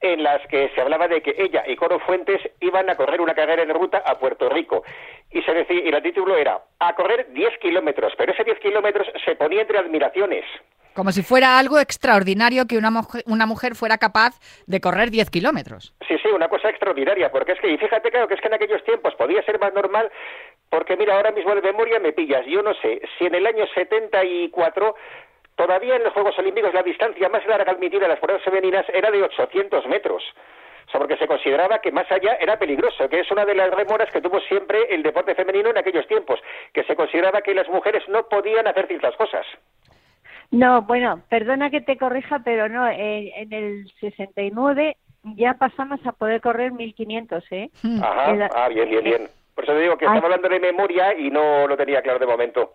en 0.00 0.22
las 0.22 0.46
que 0.48 0.68
se 0.74 0.80
hablaba 0.80 1.08
de 1.08 1.22
que 1.22 1.34
ella 1.38 1.64
y 1.66 1.76
Coro 1.76 1.98
Fuentes 2.00 2.40
iban 2.60 2.90
a 2.90 2.96
correr 2.96 3.20
una 3.22 3.34
carrera 3.34 3.62
en 3.62 3.70
ruta 3.70 4.02
a 4.04 4.18
Puerto 4.18 4.50
Rico. 4.50 4.82
Y, 5.30 5.40
se 5.42 5.54
decía, 5.54 5.80
y 5.82 5.88
el 5.88 6.02
título 6.02 6.36
era 6.36 6.60
a 6.78 6.94
correr 6.94 7.32
10 7.32 7.58
kilómetros, 7.58 8.12
pero 8.16 8.32
ese 8.32 8.44
10 8.44 8.58
kilómetros 8.58 9.06
se 9.24 9.36
ponía 9.36 9.62
entre 9.62 9.78
admiraciones. 9.78 10.44
Como 10.94 11.12
si 11.12 11.22
fuera 11.22 11.58
algo 11.58 11.78
extraordinario 11.78 12.66
que 12.66 12.76
una 12.76 12.90
mujer, 12.90 13.22
una 13.26 13.46
mujer 13.46 13.74
fuera 13.74 13.98
capaz 13.98 14.38
de 14.66 14.80
correr 14.80 15.10
10 15.10 15.30
kilómetros. 15.30 15.94
Sí, 16.06 16.16
sí, 16.22 16.28
una 16.28 16.48
cosa 16.48 16.68
extraordinaria, 16.68 17.30
porque 17.30 17.52
es 17.52 17.60
que, 17.60 17.70
y 17.70 17.78
fíjate, 17.78 18.10
claro, 18.10 18.26
que 18.26 18.34
es 18.34 18.40
que 18.40 18.48
en 18.48 18.54
aquellos 18.54 18.82
tiempos 18.84 19.14
podía 19.14 19.42
ser 19.42 19.60
más 19.60 19.72
normal, 19.72 20.10
porque 20.68 20.96
mira, 20.96 21.16
ahora 21.16 21.30
mismo 21.32 21.54
de 21.54 21.62
memoria 21.62 22.00
me 22.00 22.12
pillas, 22.12 22.44
yo 22.46 22.62
no 22.62 22.74
sé, 22.74 23.02
si 23.18 23.26
en 23.26 23.34
el 23.34 23.46
año 23.46 23.66
74 23.74 24.94
todavía 25.56 25.96
en 25.96 26.04
los 26.04 26.12
Juegos 26.14 26.38
Olímpicos 26.38 26.72
la 26.72 26.82
distancia 26.82 27.28
más 27.28 27.44
larga 27.46 27.72
admitida 27.72 28.04
en 28.04 28.10
las 28.10 28.18
pruebas 28.18 28.42
femeninas 28.42 28.86
era 28.94 29.10
de 29.10 29.22
800 29.22 29.86
metros. 29.86 30.24
O 30.86 30.90
sea, 30.90 30.98
porque 30.98 31.18
se 31.18 31.28
consideraba 31.28 31.80
que 31.80 31.92
más 31.92 32.10
allá 32.10 32.36
era 32.40 32.58
peligroso, 32.58 33.08
que 33.08 33.20
es 33.20 33.30
una 33.30 33.44
de 33.44 33.54
las 33.54 33.70
remoras 33.70 34.10
que 34.10 34.20
tuvo 34.20 34.40
siempre 34.40 34.86
el 34.90 35.02
deporte 35.02 35.34
femenino 35.36 35.70
en 35.70 35.78
aquellos 35.78 36.06
tiempos, 36.08 36.40
que 36.72 36.82
se 36.84 36.96
consideraba 36.96 37.42
que 37.42 37.54
las 37.54 37.68
mujeres 37.68 38.02
no 38.08 38.26
podían 38.26 38.66
hacer 38.66 38.88
ciertas 38.88 39.14
cosas. 39.16 39.46
No, 40.50 40.82
bueno, 40.82 41.22
perdona 41.28 41.70
que 41.70 41.80
te 41.80 41.96
corrija, 41.96 42.40
pero 42.40 42.68
no, 42.68 42.88
en 42.88 43.52
el 43.52 43.90
69 44.00 44.96
ya 45.22 45.54
pasamos 45.54 46.04
a 46.06 46.12
poder 46.12 46.40
correr 46.40 46.72
1500, 46.72 47.44
¿eh? 47.52 47.70
Hmm. 47.82 48.02
Ajá, 48.02 48.48
ah, 48.54 48.68
bien, 48.68 48.88
bien, 48.90 49.04
bien. 49.04 49.28
Por 49.54 49.64
eso 49.64 49.74
te 49.74 49.80
digo 49.80 49.96
que 49.96 50.06
estaba 50.06 50.24
hablando 50.24 50.48
de 50.48 50.58
memoria 50.58 51.16
y 51.16 51.30
no 51.30 51.66
lo 51.66 51.76
tenía 51.76 52.02
claro 52.02 52.18
de 52.18 52.26
momento. 52.26 52.74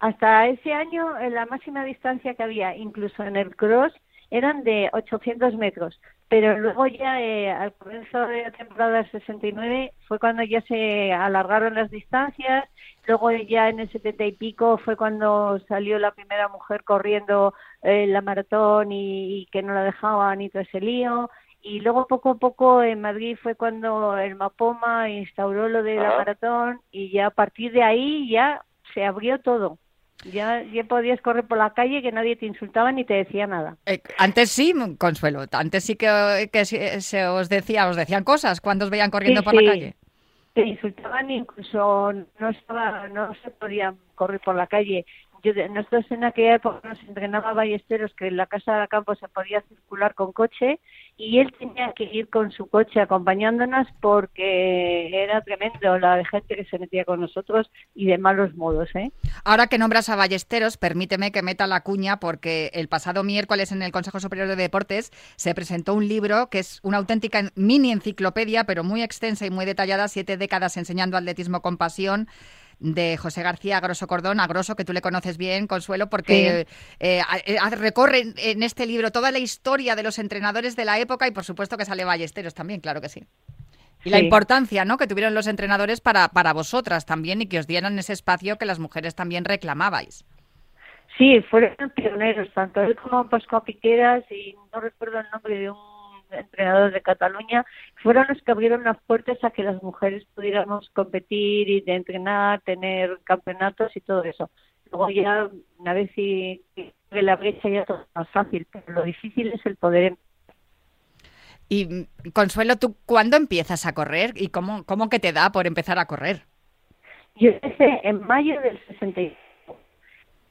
Hasta 0.00 0.48
ese 0.48 0.72
año, 0.72 1.14
la 1.30 1.46
máxima 1.46 1.84
distancia 1.84 2.34
que 2.34 2.42
había, 2.42 2.74
incluso 2.74 3.22
en 3.22 3.36
el 3.36 3.54
cross, 3.54 3.92
eran 4.30 4.64
de 4.64 4.88
800 4.92 5.54
metros, 5.56 6.00
pero 6.30 6.56
luego 6.60 6.86
ya 6.86 7.20
eh, 7.20 7.50
al 7.50 7.72
comienzo 7.74 8.20
de 8.28 8.44
la 8.44 8.52
temporada 8.52 9.04
69 9.10 9.92
fue 10.06 10.20
cuando 10.20 10.44
ya 10.44 10.62
se 10.62 11.12
alargaron 11.12 11.74
las 11.74 11.90
distancias, 11.90 12.68
luego 13.04 13.32
ya 13.32 13.68
en 13.68 13.80
el 13.80 13.90
70 13.90 14.26
y 14.26 14.32
pico 14.32 14.78
fue 14.78 14.96
cuando 14.96 15.58
salió 15.66 15.98
la 15.98 16.12
primera 16.12 16.46
mujer 16.46 16.84
corriendo 16.84 17.52
eh, 17.82 18.06
la 18.06 18.22
maratón 18.22 18.92
y, 18.92 19.48
que 19.50 19.60
no 19.62 19.74
la 19.74 19.82
dejaban 19.82 20.40
y 20.40 20.50
todo 20.50 20.62
ese 20.62 20.80
lío, 20.80 21.30
y 21.62 21.80
luego 21.80 22.06
poco 22.06 22.30
a 22.30 22.34
poco 22.36 22.84
en 22.84 23.00
Madrid 23.00 23.36
fue 23.42 23.56
cuando 23.56 24.16
el 24.16 24.36
Mapoma 24.36 25.10
instauró 25.10 25.68
lo 25.68 25.82
de 25.82 25.96
la 25.96 26.16
maratón 26.16 26.80
y 26.92 27.10
ya 27.10 27.26
a 27.26 27.30
partir 27.30 27.72
de 27.72 27.82
ahí 27.82 28.30
ya 28.30 28.64
se 28.94 29.04
abrió 29.04 29.40
todo. 29.40 29.79
Ya, 30.24 30.62
ya 30.62 30.84
podías 30.84 31.20
correr 31.20 31.44
por 31.44 31.58
la 31.58 31.70
calle 31.72 32.02
que 32.02 32.12
nadie 32.12 32.36
te 32.36 32.46
insultaba 32.46 32.92
ni 32.92 33.04
te 33.04 33.14
decía 33.14 33.46
nada. 33.46 33.76
Eh, 33.86 34.02
antes 34.18 34.50
sí, 34.50 34.74
Consuelo, 34.98 35.44
antes 35.52 35.84
sí 35.84 35.96
que, 35.96 36.50
que 36.52 36.64
se, 36.64 37.26
os 37.26 37.48
decía, 37.48 37.88
os 37.88 37.96
decían 37.96 38.24
cosas 38.24 38.60
cuando 38.60 38.84
os 38.84 38.90
veían 38.90 39.10
corriendo 39.10 39.42
por 39.42 39.54
la 39.54 39.70
calle. 39.70 39.94
Te 40.52 40.66
insultaban 40.66 41.30
incluso 41.30 42.12
no 42.12 42.48
estaba, 42.48 43.08
no 43.08 43.32
se 43.42 43.50
podía 43.50 43.94
correr 44.14 44.40
por 44.40 44.56
la 44.56 44.66
calle 44.66 45.06
yo, 45.42 45.52
nosotros 45.68 46.04
en 46.10 46.24
aquella 46.24 46.56
época 46.56 46.88
nos 46.88 47.00
entrenaba 47.04 47.52
ballesteros 47.52 48.12
que 48.14 48.28
en 48.28 48.36
la 48.36 48.46
casa 48.46 48.80
de 48.80 48.88
campo 48.88 49.14
se 49.14 49.28
podía 49.28 49.62
circular 49.62 50.14
con 50.14 50.32
coche 50.32 50.80
y 51.16 51.38
él 51.38 51.52
tenía 51.58 51.92
que 51.94 52.04
ir 52.04 52.28
con 52.28 52.50
su 52.50 52.66
coche 52.66 53.00
acompañándonos 53.00 53.86
porque 54.00 55.10
era 55.22 55.42
tremendo 55.42 55.98
la 55.98 56.24
gente 56.24 56.56
que 56.56 56.64
se 56.64 56.78
metía 56.78 57.04
con 57.04 57.20
nosotros 57.20 57.70
y 57.94 58.06
de 58.06 58.18
malos 58.18 58.54
modos. 58.54 58.88
¿eh? 58.94 59.12
Ahora 59.44 59.66
que 59.66 59.78
nombras 59.78 60.08
a 60.08 60.16
ballesteros, 60.16 60.76
permíteme 60.76 61.32
que 61.32 61.42
meta 61.42 61.66
la 61.66 61.82
cuña 61.82 62.18
porque 62.18 62.70
el 62.74 62.88
pasado 62.88 63.22
miércoles 63.22 63.72
en 63.72 63.82
el 63.82 63.92
Consejo 63.92 64.20
Superior 64.20 64.48
de 64.48 64.56
Deportes 64.56 65.10
se 65.36 65.54
presentó 65.54 65.94
un 65.94 66.08
libro 66.08 66.48
que 66.48 66.60
es 66.60 66.80
una 66.82 66.98
auténtica 66.98 67.42
mini 67.54 67.92
enciclopedia, 67.92 68.64
pero 68.64 68.84
muy 68.84 69.02
extensa 69.02 69.46
y 69.46 69.50
muy 69.50 69.66
detallada, 69.66 70.08
siete 70.08 70.36
décadas 70.36 70.76
enseñando 70.76 71.16
atletismo 71.16 71.60
con 71.62 71.76
pasión 71.76 72.28
de 72.80 73.16
José 73.16 73.42
García 73.42 73.78
Grosso 73.80 74.06
Cordón, 74.06 74.40
a 74.40 74.46
Grosso, 74.46 74.74
que 74.74 74.84
tú 74.84 74.92
le 74.92 75.00
conoces 75.00 75.38
bien, 75.38 75.66
Consuelo, 75.66 76.08
porque 76.08 76.66
eh, 76.98 77.22
eh, 77.46 77.76
recorre 77.76 78.32
en 78.36 78.62
este 78.62 78.86
libro 78.86 79.12
toda 79.12 79.30
la 79.30 79.38
historia 79.38 79.94
de 79.94 80.02
los 80.02 80.18
entrenadores 80.18 80.76
de 80.76 80.84
la 80.84 80.98
época 80.98 81.28
y 81.28 81.30
por 81.30 81.44
supuesto 81.44 81.76
que 81.76 81.84
sale 81.84 82.04
Ballesteros 82.04 82.54
también, 82.54 82.80
claro 82.80 83.00
que 83.00 83.08
sí. 83.08 83.24
Y 84.02 84.10
la 84.10 84.18
importancia 84.18 84.86
¿no? 84.86 84.96
que 84.96 85.06
tuvieron 85.06 85.34
los 85.34 85.46
entrenadores 85.46 86.00
para, 86.00 86.28
para 86.28 86.54
vosotras 86.54 87.04
también 87.04 87.42
y 87.42 87.46
que 87.46 87.58
os 87.58 87.66
dieran 87.66 87.98
ese 87.98 88.14
espacio 88.14 88.56
que 88.56 88.64
las 88.64 88.78
mujeres 88.78 89.14
también 89.14 89.44
reclamabais. 89.44 90.24
Sí, 91.18 91.38
fueron 91.50 91.76
pioneros, 91.94 92.48
tanto 92.54 92.80
él 92.80 92.96
como 92.96 93.28
Pascual 93.28 93.62
Piqueras, 93.62 94.24
y 94.30 94.54
no 94.72 94.80
recuerdo 94.80 95.18
el 95.18 95.26
nombre 95.30 95.58
de 95.58 95.70
un 95.70 95.89
entrenadores 96.32 96.94
de 96.94 97.02
Cataluña, 97.02 97.64
fueron 98.02 98.26
los 98.28 98.40
que 98.42 98.52
abrieron 98.52 98.84
las 98.84 98.98
puertas 99.02 99.42
a 99.42 99.50
que 99.50 99.62
las 99.62 99.82
mujeres 99.82 100.24
pudiéramos 100.34 100.90
competir 100.90 101.68
y 101.68 101.80
de 101.80 101.94
entrenar, 101.94 102.60
tener 102.62 103.18
campeonatos 103.24 103.96
y 103.96 104.00
todo 104.00 104.22
eso. 104.24 104.50
Luego 104.90 105.10
ya, 105.10 105.48
una 105.78 105.92
vez 105.94 106.10
y, 106.16 106.62
la 107.10 107.36
brecha 107.36 107.68
ya 107.68 107.84
todo 107.84 108.02
es 108.02 108.08
más 108.14 108.28
fácil, 108.30 108.66
pero 108.70 108.92
lo 108.92 109.02
difícil 109.02 109.52
es 109.52 109.64
el 109.66 109.76
poder. 109.76 110.16
Y 111.68 112.06
Consuelo, 112.32 112.76
¿tú 112.76 112.96
cuándo 113.06 113.36
empiezas 113.36 113.86
a 113.86 113.94
correr 113.94 114.32
y 114.34 114.48
cómo, 114.48 114.84
cómo 114.84 115.08
que 115.08 115.20
te 115.20 115.32
da 115.32 115.52
por 115.52 115.66
empezar 115.66 115.98
a 115.98 116.06
correr? 116.06 116.42
Yo 117.36 117.50
empecé 117.50 118.00
en 118.02 118.26
mayo 118.26 118.60
del 118.60 118.78
65. 118.86 119.36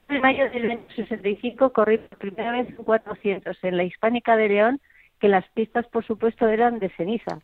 En 0.09 0.21
mayo 0.21 0.49
del 0.49 0.79
65 0.95 1.71
corrí 1.71 1.99
por 1.99 2.17
primera 2.17 2.51
vez 2.53 2.69
en 2.69 2.83
400 2.83 3.63
en 3.63 3.77
la 3.77 3.83
Hispánica 3.83 4.35
de 4.35 4.49
León 4.49 4.81
que 5.19 5.27
las 5.27 5.47
pistas, 5.49 5.85
por 5.87 6.05
supuesto, 6.05 6.47
eran 6.47 6.79
de 6.79 6.89
ceniza. 6.89 7.39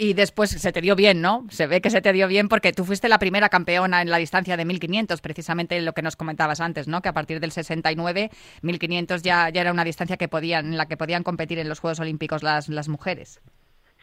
Y 0.00 0.14
después 0.14 0.50
se 0.50 0.72
te 0.72 0.80
dio 0.80 0.94
bien, 0.94 1.20
¿no? 1.20 1.44
Se 1.48 1.66
ve 1.66 1.80
que 1.80 1.90
se 1.90 2.00
te 2.00 2.12
dio 2.12 2.28
bien 2.28 2.48
porque 2.48 2.72
tú 2.72 2.84
fuiste 2.84 3.08
la 3.08 3.18
primera 3.18 3.48
campeona 3.48 4.00
en 4.00 4.10
la 4.10 4.18
distancia 4.18 4.56
de 4.56 4.64
1500, 4.64 5.20
precisamente 5.20 5.80
lo 5.80 5.92
que 5.92 6.02
nos 6.02 6.14
comentabas 6.14 6.60
antes, 6.60 6.86
¿no? 6.86 7.02
Que 7.02 7.08
a 7.08 7.12
partir 7.12 7.40
del 7.40 7.50
69, 7.50 8.30
1500 8.62 9.22
ya, 9.22 9.50
ya 9.50 9.60
era 9.60 9.72
una 9.72 9.82
distancia 9.82 10.16
que 10.16 10.28
podían, 10.28 10.66
en 10.66 10.76
la 10.76 10.86
que 10.86 10.96
podían 10.96 11.24
competir 11.24 11.58
en 11.58 11.68
los 11.68 11.80
Juegos 11.80 11.98
Olímpicos 11.98 12.44
las, 12.44 12.68
las 12.68 12.88
mujeres. 12.88 13.42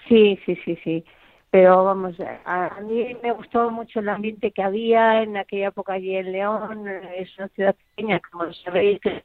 Sí, 0.10 0.38
sí, 0.46 0.58
sí, 0.66 0.78
sí. 0.84 1.06
Pero 1.50 1.86
vamos, 1.86 2.18
a, 2.44 2.82
mí 2.82 3.16
me 3.24 3.32
gustó 3.32 3.72
mucho 3.72 4.02
el 4.02 4.10
ambiente 4.10 4.52
que 4.52 4.62
había 4.62 5.24
en 5.24 5.38
aquella 5.38 5.70
época 5.70 5.94
allí 5.94 6.14
en 6.18 6.34
León. 6.34 6.86
Es 7.16 7.30
una 7.38 7.48
ciudad 7.48 7.76
pequeña, 7.96 8.20
como 8.30 8.52
sabéis, 8.52 9.00
que 9.00 9.24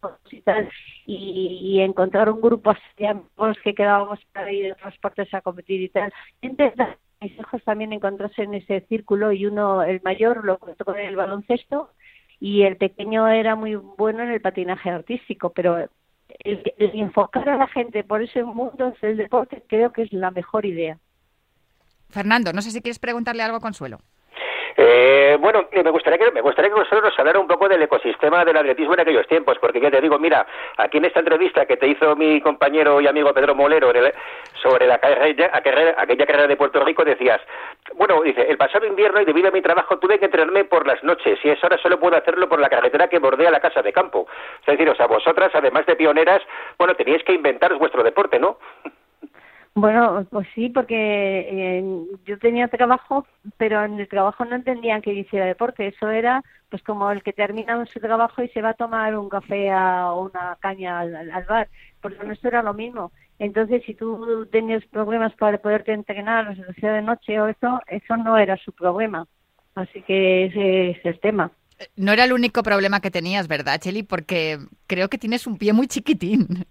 todos 0.00 0.18
y 0.30 0.40
tal, 0.42 0.68
y, 1.06 1.80
encontrar 1.80 2.30
un 2.30 2.40
grupo 2.40 2.70
así 2.70 2.82
de 2.98 3.14
que 3.62 3.74
quedábamos 3.74 4.20
para 4.32 4.52
ir 4.52 4.64
de 4.64 4.72
otras 4.72 4.96
partes 4.98 5.32
a 5.34 5.40
competir 5.40 5.82
y 5.82 5.88
tal. 5.88 6.12
Mis 6.42 7.32
hijos 7.38 7.62
también 7.64 7.92
encontrarse 7.92 8.42
en 8.42 8.54
ese 8.54 8.80
círculo 8.82 9.32
y 9.32 9.46
uno, 9.46 9.82
el 9.82 10.00
mayor, 10.02 10.44
lo 10.44 10.58
contó 10.58 10.84
con 10.84 10.98
el 10.98 11.16
baloncesto 11.16 11.90
y 12.38 12.62
el 12.62 12.76
pequeño 12.76 13.26
era 13.28 13.56
muy 13.56 13.76
bueno 13.76 14.22
en 14.22 14.30
el 14.30 14.40
patinaje 14.40 14.90
artístico, 14.90 15.50
pero 15.50 15.78
el, 15.78 16.72
el 16.76 17.00
enfocar 17.00 17.48
a 17.48 17.56
la 17.56 17.68
gente 17.68 18.04
por 18.04 18.22
ese 18.22 18.42
mundo 18.42 18.94
del 19.00 19.16
deporte 19.16 19.62
creo 19.66 19.92
que 19.92 20.02
es 20.02 20.12
la 20.12 20.30
mejor 20.30 20.66
idea. 20.66 20.98
Fernando, 22.10 22.52
no 22.52 22.62
sé 22.62 22.70
si 22.70 22.80
quieres 22.80 22.98
preguntarle 22.98 23.42
algo 23.42 23.56
a 23.56 23.60
Consuelo. 23.60 24.00
Eh, 24.76 25.36
bueno, 25.40 25.66
me 25.72 25.90
gustaría 25.90 26.18
que 26.18 26.32
me 26.32 26.40
gustaría 26.40 26.70
que 26.70 26.76
vosotros 26.76 27.02
nos 27.04 27.18
hablara 27.18 27.38
un 27.38 27.46
poco 27.46 27.68
del 27.68 27.82
ecosistema 27.82 28.44
del 28.44 28.56
atletismo 28.56 28.94
en 28.94 29.00
aquellos 29.00 29.26
tiempos, 29.28 29.58
porque 29.60 29.80
ya 29.80 29.90
te 29.90 30.00
digo, 30.00 30.18
mira, 30.18 30.46
aquí 30.76 30.98
en 30.98 31.04
esta 31.04 31.20
entrevista 31.20 31.66
que 31.66 31.76
te 31.76 31.86
hizo 31.86 32.16
mi 32.16 32.40
compañero 32.40 33.00
y 33.00 33.06
amigo 33.06 33.32
Pedro 33.32 33.54
Molero 33.54 33.92
sobre 34.62 34.86
la 34.86 34.98
carrera, 34.98 35.50
aquella 35.54 36.26
carrera 36.26 36.46
de 36.48 36.56
Puerto 36.56 36.82
Rico, 36.84 37.04
decías, 37.04 37.40
bueno, 37.94 38.22
dice, 38.22 38.46
el 38.48 38.56
pasado 38.56 38.86
invierno 38.86 39.20
y 39.20 39.24
debido 39.24 39.48
a 39.48 39.52
mi 39.52 39.62
trabajo 39.62 39.98
tuve 39.98 40.18
que 40.18 40.24
entrenarme 40.24 40.64
por 40.64 40.86
las 40.86 41.02
noches 41.04 41.38
y 41.44 41.50
eso 41.50 41.66
ahora 41.66 41.78
solo 41.78 42.00
puedo 42.00 42.16
hacerlo 42.16 42.48
por 42.48 42.58
la 42.58 42.68
carretera 42.68 43.08
que 43.08 43.18
bordea 43.18 43.50
la 43.50 43.60
casa 43.60 43.82
de 43.82 43.92
campo. 43.92 44.26
Es 44.60 44.66
decir, 44.66 44.88
o 44.88 44.94
sea, 44.96 45.06
vosotras, 45.06 45.52
además 45.54 45.86
de 45.86 45.94
pioneras, 45.96 46.42
bueno, 46.78 46.94
teníais 46.94 47.22
que 47.22 47.32
inventaros 47.32 47.78
vuestro 47.78 48.02
deporte, 48.02 48.38
¿no? 48.38 48.58
Bueno, 49.76 50.24
pues 50.30 50.46
sí, 50.54 50.68
porque 50.68 50.94
eh, 50.96 52.04
yo 52.24 52.38
tenía 52.38 52.68
trabajo, 52.68 53.26
pero 53.56 53.84
en 53.84 53.98
el 53.98 54.08
trabajo 54.08 54.44
no 54.44 54.54
entendían 54.54 55.02
que 55.02 55.12
hiciera 55.12 55.46
deporte. 55.46 55.88
Eso 55.88 56.08
era 56.10 56.44
pues 56.68 56.80
como 56.84 57.10
el 57.10 57.24
que 57.24 57.32
termina 57.32 57.84
su 57.86 57.98
trabajo 57.98 58.42
y 58.42 58.48
se 58.50 58.62
va 58.62 58.70
a 58.70 58.74
tomar 58.74 59.18
un 59.18 59.28
café 59.28 59.74
o 59.74 60.26
una 60.26 60.56
caña 60.60 61.00
al, 61.00 61.44
bar. 61.48 61.68
Porque 62.00 62.24
nuestro 62.24 62.50
era 62.50 62.62
lo 62.62 62.72
mismo. 62.72 63.10
Entonces, 63.40 63.82
si 63.84 63.94
tú 63.94 64.46
tenías 64.52 64.84
problemas 64.86 65.34
para 65.34 65.58
poderte 65.58 65.92
entrenar, 65.92 66.50
o 66.50 66.74
sea, 66.74 66.92
de 66.92 67.02
noche 67.02 67.40
o 67.40 67.48
eso, 67.48 67.80
eso 67.88 68.16
no 68.16 68.38
era 68.38 68.56
su 68.58 68.70
problema. 68.72 69.26
Así 69.74 70.02
que 70.02 70.46
ese 70.46 70.90
es 70.90 71.04
el 71.04 71.18
tema. 71.18 71.50
No 71.96 72.12
era 72.12 72.24
el 72.24 72.32
único 72.32 72.62
problema 72.62 73.00
que 73.00 73.10
tenías, 73.10 73.48
¿verdad, 73.48 73.80
Cheli? 73.80 74.04
Porque 74.04 74.58
creo 74.86 75.08
que 75.08 75.18
tienes 75.18 75.48
un 75.48 75.58
pie 75.58 75.72
muy 75.72 75.88
chiquitín. 75.88 76.64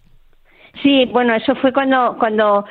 Sí, 0.82 1.06
bueno, 1.06 1.36
eso 1.36 1.56
fue 1.56 1.72
cuando 1.72 2.18
cuando 2.18 2.66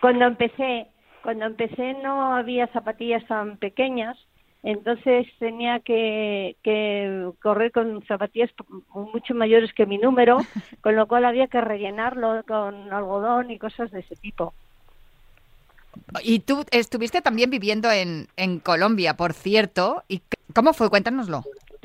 cuando 0.00 0.24
empecé, 0.26 0.86
cuando 1.22 1.46
empecé 1.46 1.94
no 1.94 2.34
había 2.34 2.66
zapatillas 2.68 3.26
tan 3.26 3.58
pequeñas, 3.58 4.16
entonces 4.62 5.26
tenía 5.38 5.80
que, 5.80 6.56
que 6.62 7.30
correr 7.42 7.72
con 7.72 8.04
zapatillas 8.06 8.50
mucho 8.92 9.34
mayores 9.34 9.72
que 9.74 9.86
mi 9.86 9.98
número, 9.98 10.38
con 10.80 10.96
lo 10.96 11.06
cual 11.06 11.24
había 11.24 11.46
que 11.46 11.60
rellenarlo 11.60 12.42
con 12.48 12.92
algodón 12.92 13.50
y 13.50 13.58
cosas 13.58 13.90
de 13.90 14.00
ese 14.00 14.16
tipo. 14.16 14.54
Y 16.22 16.40
tú 16.40 16.64
estuviste 16.70 17.22
también 17.22 17.50
viviendo 17.50 17.90
en, 17.90 18.28
en 18.36 18.58
Colombia, 18.58 19.16
por 19.16 19.32
cierto. 19.32 20.02
¿Y 20.08 20.22
cómo 20.54 20.72
fue? 20.72 20.90
Cuéntanoslo. 20.90 21.44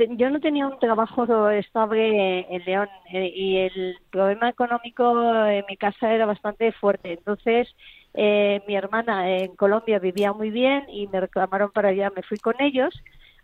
Yo 0.09 0.29
no 0.29 0.39
tenía 0.39 0.67
un 0.67 0.79
trabajo 0.79 1.49
estable 1.49 2.45
en 2.49 2.65
León 2.65 2.87
eh, 3.11 3.31
y 3.35 3.57
el 3.57 3.97
problema 4.09 4.49
económico 4.49 5.45
en 5.45 5.63
mi 5.69 5.77
casa 5.77 6.13
era 6.13 6.25
bastante 6.25 6.71
fuerte. 6.71 7.13
Entonces, 7.13 7.67
eh, 8.13 8.61
mi 8.67 8.75
hermana 8.75 9.29
en 9.37 9.55
Colombia 9.55 9.99
vivía 9.99 10.33
muy 10.33 10.49
bien 10.49 10.85
y 10.89 11.07
me 11.07 11.21
reclamaron 11.21 11.71
para 11.71 11.89
allá, 11.89 12.11
me 12.15 12.23
fui 12.23 12.37
con 12.37 12.55
ellos. 12.59 12.93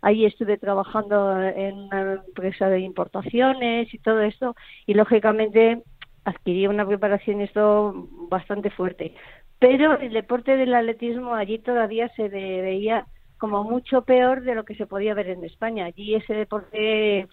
Ahí 0.02 0.24
estuve 0.24 0.58
trabajando 0.58 1.40
en 1.40 1.76
una 1.76 2.14
empresa 2.26 2.68
de 2.68 2.80
importaciones 2.80 3.92
y 3.92 3.98
todo 3.98 4.20
esto 4.20 4.54
y 4.86 4.94
lógicamente 4.94 5.82
adquirí 6.24 6.66
una 6.66 6.86
preparación 6.86 7.40
esto 7.40 8.08
bastante 8.28 8.70
fuerte. 8.70 9.14
Pero 9.58 9.98
el 9.98 10.12
deporte 10.12 10.56
del 10.56 10.74
atletismo 10.74 11.34
allí 11.34 11.58
todavía 11.58 12.08
se 12.14 12.28
veía 12.28 13.06
como 13.38 13.64
mucho 13.64 14.02
peor 14.02 14.42
de 14.42 14.54
lo 14.54 14.64
que 14.64 14.74
se 14.74 14.86
podía 14.86 15.14
ver 15.14 15.28
en 15.28 15.44
España. 15.44 15.86
Allí 15.86 16.14
ese 16.14 16.34
deporte 16.34 17.28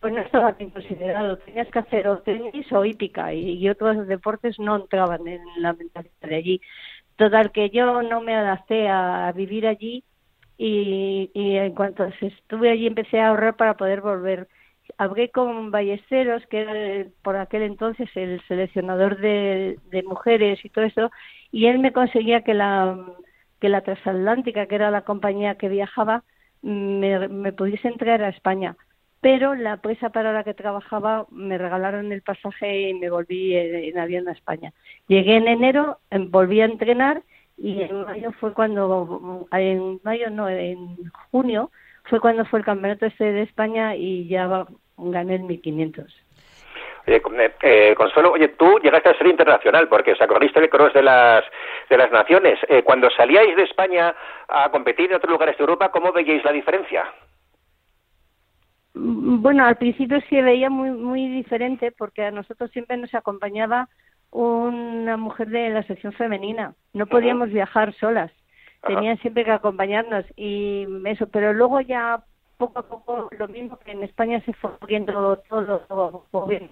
pues 0.00 0.14
no 0.14 0.20
estaba 0.20 0.52
bien 0.52 0.70
considerado. 0.70 1.38
Tenías 1.38 1.68
que 1.68 1.78
hacer 1.78 2.08
o 2.08 2.18
tenis 2.20 2.72
o 2.72 2.84
hípica 2.84 3.32
y, 3.34 3.68
otros 3.68 4.06
deportes 4.06 4.58
no 4.58 4.76
entraban 4.76 5.26
en 5.28 5.42
la 5.58 5.74
mentalidad 5.74 6.12
de 6.22 6.36
allí. 6.36 6.60
Total, 7.16 7.52
que 7.52 7.70
yo 7.70 8.02
no 8.02 8.20
me 8.22 8.34
adapté 8.34 8.88
a 8.88 9.30
vivir 9.36 9.66
allí 9.66 10.02
y, 10.62 11.30
en 11.34 11.74
cuanto 11.74 12.04
estuve 12.20 12.70
allí 12.70 12.86
empecé 12.86 13.18
a 13.20 13.28
ahorrar 13.28 13.56
para 13.56 13.74
poder 13.78 14.02
volver. 14.02 14.48
Hablé 14.98 15.30
con 15.30 15.70
Ballesteros, 15.70 16.46
que 16.48 16.60
era 16.60 17.06
por 17.22 17.36
aquel 17.36 17.62
entonces 17.62 18.10
el 18.14 18.42
seleccionador 18.46 19.18
de, 19.18 19.78
mujeres 20.04 20.62
y 20.64 20.68
todo 20.68 20.84
eso, 20.84 21.10
y 21.50 21.66
él 21.66 21.78
me 21.78 21.92
conseguía 21.92 22.42
que 22.42 22.52
la, 22.52 22.98
que 23.60 23.68
la 23.68 23.82
transatlántica, 23.82 24.66
que 24.66 24.74
era 24.74 24.90
la 24.90 25.02
compañía 25.02 25.56
que 25.56 25.68
viajaba, 25.68 26.24
me, 26.62 27.28
me 27.28 27.52
pudiese 27.52 27.88
entrar 27.88 28.22
a 28.22 28.28
España 28.28 28.76
pero 29.20 29.54
la 29.54 29.74
empresa 29.74 30.10
para 30.10 30.32
la 30.32 30.44
que 30.44 30.54
trabajaba 30.54 31.26
me 31.30 31.58
regalaron 31.58 32.10
el 32.12 32.22
pasaje 32.22 32.88
y 32.88 32.94
me 32.94 33.10
volví 33.10 33.54
en, 33.54 33.98
avión 33.98 34.28
a 34.28 34.32
España. 34.32 34.72
Llegué 35.08 35.36
en 35.36 35.46
enero, 35.46 35.98
em, 36.10 36.30
volví 36.30 36.60
a 36.60 36.64
entrenar 36.64 37.22
y 37.58 37.82
en 37.82 38.04
mayo 38.04 38.32
fue 38.32 38.54
cuando, 38.54 39.46
en 39.52 40.00
mayo 40.02 40.30
no, 40.30 40.48
en 40.48 40.96
junio 41.30 41.70
fue 42.04 42.20
cuando 42.20 42.46
fue 42.46 42.60
el 42.60 42.64
campeonato 42.64 43.04
este 43.04 43.32
de 43.32 43.42
España 43.42 43.94
y 43.94 44.26
ya 44.26 44.66
gané 44.96 45.34
el 45.34 45.42
1500. 45.42 46.06
Eh, 47.10 47.52
eh, 47.62 47.94
Consuelo, 47.96 48.32
oye, 48.32 48.48
tú 48.48 48.78
llegaste 48.78 49.08
a 49.08 49.18
ser 49.18 49.26
internacional 49.26 49.88
porque 49.88 50.12
os 50.12 50.22
acorriste 50.22 50.60
el 50.60 50.70
cross 50.70 50.94
de 50.94 51.02
las, 51.02 51.44
de 51.88 51.96
las 51.96 52.12
naciones. 52.12 52.58
Eh, 52.68 52.82
cuando 52.84 53.10
salíais 53.10 53.56
de 53.56 53.64
España 53.64 54.14
a 54.48 54.70
competir 54.70 55.10
en 55.10 55.16
otros 55.16 55.32
lugares 55.32 55.56
de 55.58 55.62
Europa, 55.62 55.90
¿cómo 55.90 56.12
veíais 56.12 56.44
la 56.44 56.52
diferencia? 56.52 57.12
Bueno, 58.94 59.64
al 59.64 59.76
principio 59.76 60.20
sí 60.28 60.40
veía 60.40 60.70
muy, 60.70 60.90
muy 60.90 61.28
diferente 61.28 61.90
porque 61.90 62.24
a 62.24 62.30
nosotros 62.30 62.70
siempre 62.70 62.96
nos 62.96 63.12
acompañaba 63.14 63.88
una 64.30 65.16
mujer 65.16 65.48
de 65.48 65.70
la 65.70 65.82
sección 65.82 66.12
femenina. 66.12 66.74
No 66.92 67.06
podíamos 67.06 67.50
viajar 67.50 67.92
solas, 67.94 68.30
tenían 68.86 69.18
siempre 69.18 69.44
que 69.44 69.50
acompañarnos 69.50 70.24
y 70.36 70.86
eso, 71.06 71.28
pero 71.28 71.52
luego 71.52 71.80
ya 71.80 72.22
poco 72.60 72.78
a 72.78 72.82
poco 72.82 73.28
lo 73.36 73.48
mismo 73.48 73.78
que 73.78 73.92
en 73.92 74.02
España 74.02 74.40
se 74.44 74.52
fue 74.52 74.70
abriendo 74.80 75.36
todo, 75.48 75.80
todo 75.88 76.46
bien, 76.46 76.70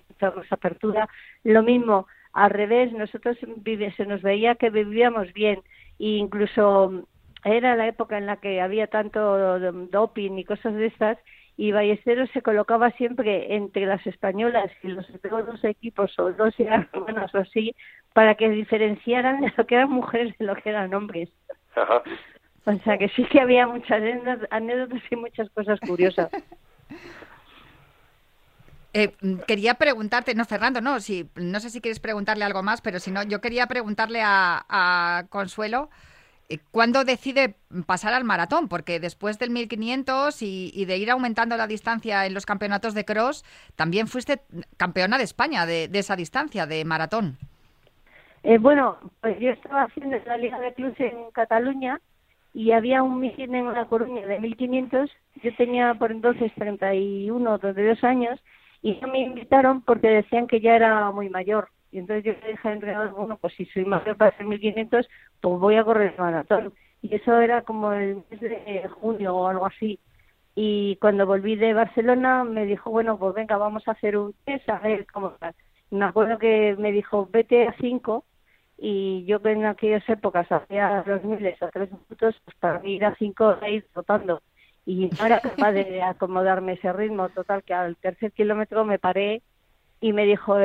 apertura, 0.51 1.09
lo 1.45 1.63
mismo 1.63 2.07
al 2.35 2.51
revés, 2.51 2.93
nosotros 2.93 3.39
vive, 3.57 3.91
se 3.97 4.05
nos 4.05 4.21
veía 4.21 4.55
que 4.55 4.69
vivíamos 4.69 5.33
bien 5.33 5.63
e 5.99 6.21
incluso 6.25 7.05
era 7.43 7.75
la 7.75 7.89
época 7.89 8.19
en 8.19 8.27
la 8.27 8.37
que 8.37 8.61
había 8.61 8.87
tanto 8.89 9.59
doping 9.91 10.39
y 10.39 10.45
cosas 10.45 10.75
de 10.75 10.87
estas 10.87 11.19
y 11.57 11.73
Ballesteros 11.73 12.31
se 12.33 12.43
colocaba 12.43 12.91
siempre 12.93 13.57
entre 13.57 13.87
las 13.87 14.07
españolas 14.07 14.71
y 14.83 14.89
los 14.89 15.07
dos 15.23 15.65
equipos 15.65 16.17
o 16.19 16.33
dos 16.33 16.55
hermanas 16.61 17.35
o 17.35 17.39
así 17.39 17.75
para 18.13 18.35
que 18.35 18.51
diferenciaran 18.51 19.41
de 19.41 19.53
lo 19.57 19.67
que 19.67 19.75
eran 19.75 19.91
mujeres 19.91 20.37
de 20.39 20.45
lo 20.45 20.55
que 20.55 20.69
eran 20.69 20.93
hombres. 20.95 21.31
O 22.69 22.79
sea 22.85 22.99
que 22.99 23.09
sí 23.11 23.25
que 23.25 23.41
había 23.41 23.67
muchas 23.67 24.03
anécdotas 24.51 25.03
y 25.11 25.17
muchas 25.17 25.49
cosas 25.51 25.79
curiosas. 25.81 26.31
Eh, 28.95 29.13
quería 29.47 29.75
preguntarte, 29.75 30.35
no 30.35 30.47
Fernando, 30.47 30.81
no, 30.81 30.99
si, 30.99 31.29
no 31.37 31.61
sé 31.61 31.69
si 31.69 31.83
quieres 31.83 32.01
preguntarle 32.01 32.43
algo 32.43 32.63
más, 32.63 32.81
pero 32.81 32.99
si 32.99 33.11
no, 33.11 33.23
yo 33.23 33.43
quería 33.43 33.67
preguntarle 33.67 34.23
a, 34.23 34.65
a 34.67 35.27
Consuelo 35.29 35.91
eh, 36.49 36.59
¿Cuándo 36.71 37.05
decide 37.05 37.57
pasar 37.87 38.15
al 38.15 38.25
maratón? 38.25 38.69
Porque 38.69 39.01
después 39.01 39.39
del 39.39 39.51
1500 39.51 40.41
y, 40.43 40.85
de 40.87 40.97
ir 40.97 41.11
aumentando 41.11 41.57
la 41.57 41.67
distancia 41.67 42.25
en 42.25 42.33
los 42.33 42.47
campeonatos 42.47 42.95
de 42.95 43.05
cross, 43.05 43.45
también 43.77 44.07
fuiste 44.07 44.41
campeona 44.77 45.19
de 45.19 45.25
España 45.25 45.67
de, 45.67 45.91
esa 45.93 46.17
distancia, 46.17 46.67
de 46.67 46.85
maratón. 46.85 47.37
Eh, 48.43 48.57
bueno, 48.57 48.97
pues 49.21 49.39
yo 49.41 49.51
estaba 49.51 49.83
haciendo 49.83 50.17
la 50.27 50.39
Liga 50.39 50.59
de 50.61 50.73
Clubes 50.73 50.99
en 51.01 51.31
Cataluña 51.33 52.01
y 52.59 52.73
había 52.73 53.05
un 53.05 53.21
mitin 53.21 53.55
en 53.55 53.73
La 53.73 53.85
Coruña 53.85 54.27
de 54.27 54.41
1500. 54.41 55.09
Yo 55.45 55.55
tenía 55.55 55.95
por 55.95 56.11
entonces 56.11 56.53
31 56.57 57.53
o 57.53 57.59
32 57.61 58.03
años 58.03 58.41
y 58.83 58.99
me 59.07 59.21
invitaron 59.21 59.81
porque 59.83 60.09
decían 60.09 60.49
que 60.49 60.61
ya 60.61 60.75
era 60.75 61.09
muy 61.13 61.29
mayor 61.29 61.69
y 61.93 61.99
entonces 62.01 62.25
yo 62.25 62.33
le 62.33 62.51
dije 62.51 62.67
al 62.67 62.75
entrenador, 62.75 63.13
bueno, 63.13 63.39
pues 63.41 63.55
si 63.55 63.65
soy 63.67 63.85
mayor 63.85 64.17
para 64.17 64.33
hacer 64.33 64.45
1500, 64.45 65.09
pues 65.41 65.61
voy 65.61 65.77
a 65.77 65.85
correr 65.85 66.15
el 66.15 66.19
maratón. 66.19 66.75
Y 67.01 67.15
eso 67.15 67.39
era 67.39 67.63
como 67.63 67.93
el 67.93 68.25
mes 68.29 68.41
de 68.41 68.89
junio 68.89 69.37
o 69.37 69.47
algo 69.47 69.67
así. 69.67 70.01
Y 70.57 70.97
cuando 70.97 71.27
volví 71.27 71.55
de 71.55 71.75
Barcelona 71.75 72.43
me 72.43 72.67
dijo, 72.67 72.91
bueno, 72.91 73.21
pues 73.21 73.35
venga, 73.35 73.57
vamos 73.57 73.87
a 73.87 73.93
hacer 73.93 74.19
un 74.19 74.35
test 74.45 74.69
a 74.69 74.81
ver 74.81 75.07
cómo 75.07 75.29
está. 75.29 75.55
Me 75.93 76.07
acuerdo 76.07 76.39
que 76.39 76.75
me 76.77 76.91
dijo, 76.91 77.29
vete 77.31 77.69
a 77.69 77.75
5 77.81 78.25
y 78.79 79.25
yo 79.25 79.41
en 79.45 79.67
aquellas 79.67 80.09
épocas 80.09 80.51
hacía 80.51 81.03
los 81.05 81.25
miles 81.25 81.61
a 81.61 81.69
3 81.69 81.91
minutos, 81.91 82.41
pues 82.45 82.57
para 82.59 82.87
ir 82.87 83.05
a 83.05 83.15
5 83.17 83.57
a 83.61 83.69
ir 83.69 83.85
trotando. 83.93 84.41
Y 84.87 85.11
no 85.19 85.27
era 85.27 85.41
capaz 85.41 85.73
de 85.73 86.01
acomodarme 86.03 86.75
ese 86.75 86.93
ritmo 86.93 87.29
total, 87.31 87.65
que 87.65 87.75
al 87.75 87.97
tercer 87.97 88.33
kilómetro 88.33 88.85
me 88.85 89.01
paré 89.01 89.43
y 90.01 90.13
me 90.13 90.25
dijo, 90.25 90.57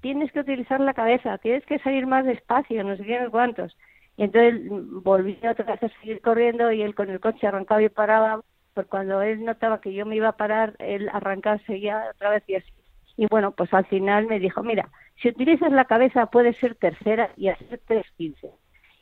tienes 0.00 0.30
que 0.32 0.40
utilizar 0.40 0.80
la 0.80 0.94
cabeza, 0.94 1.38
tienes 1.38 1.66
que 1.66 1.80
salir 1.80 2.06
más 2.06 2.24
despacio, 2.24 2.84
no 2.84 2.96
sé 2.96 3.02
qué, 3.04 3.26
cuántos. 3.30 3.76
Y 4.16 4.22
entonces 4.22 4.60
volví 5.02 5.36
otra 5.44 5.64
vez 5.64 5.82
a 5.82 6.00
seguir 6.00 6.20
corriendo 6.20 6.70
y 6.70 6.82
él 6.82 6.94
con 6.94 7.10
el 7.10 7.18
coche 7.18 7.48
arrancaba 7.48 7.82
y 7.82 7.88
paraba, 7.88 8.42
pues 8.74 8.86
cuando 8.86 9.22
él 9.22 9.44
notaba 9.44 9.80
que 9.80 9.92
yo 9.92 10.06
me 10.06 10.14
iba 10.14 10.28
a 10.28 10.36
parar, 10.36 10.76
él 10.78 11.10
arrancaba, 11.12 11.58
seguía 11.66 12.04
otra 12.14 12.30
vez 12.30 12.44
y 12.46 12.54
así. 12.54 12.70
Y 13.16 13.26
bueno, 13.26 13.52
pues 13.52 13.72
al 13.74 13.86
final 13.86 14.26
me 14.26 14.38
dijo, 14.38 14.62
mira, 14.62 14.88
si 15.16 15.28
utilizas 15.28 15.72
la 15.72 15.84
cabeza 15.84 16.26
puedes 16.26 16.56
ser 16.58 16.74
tercera 16.74 17.30
y 17.36 17.48
hacer 17.48 17.80
3.15. 17.86 18.50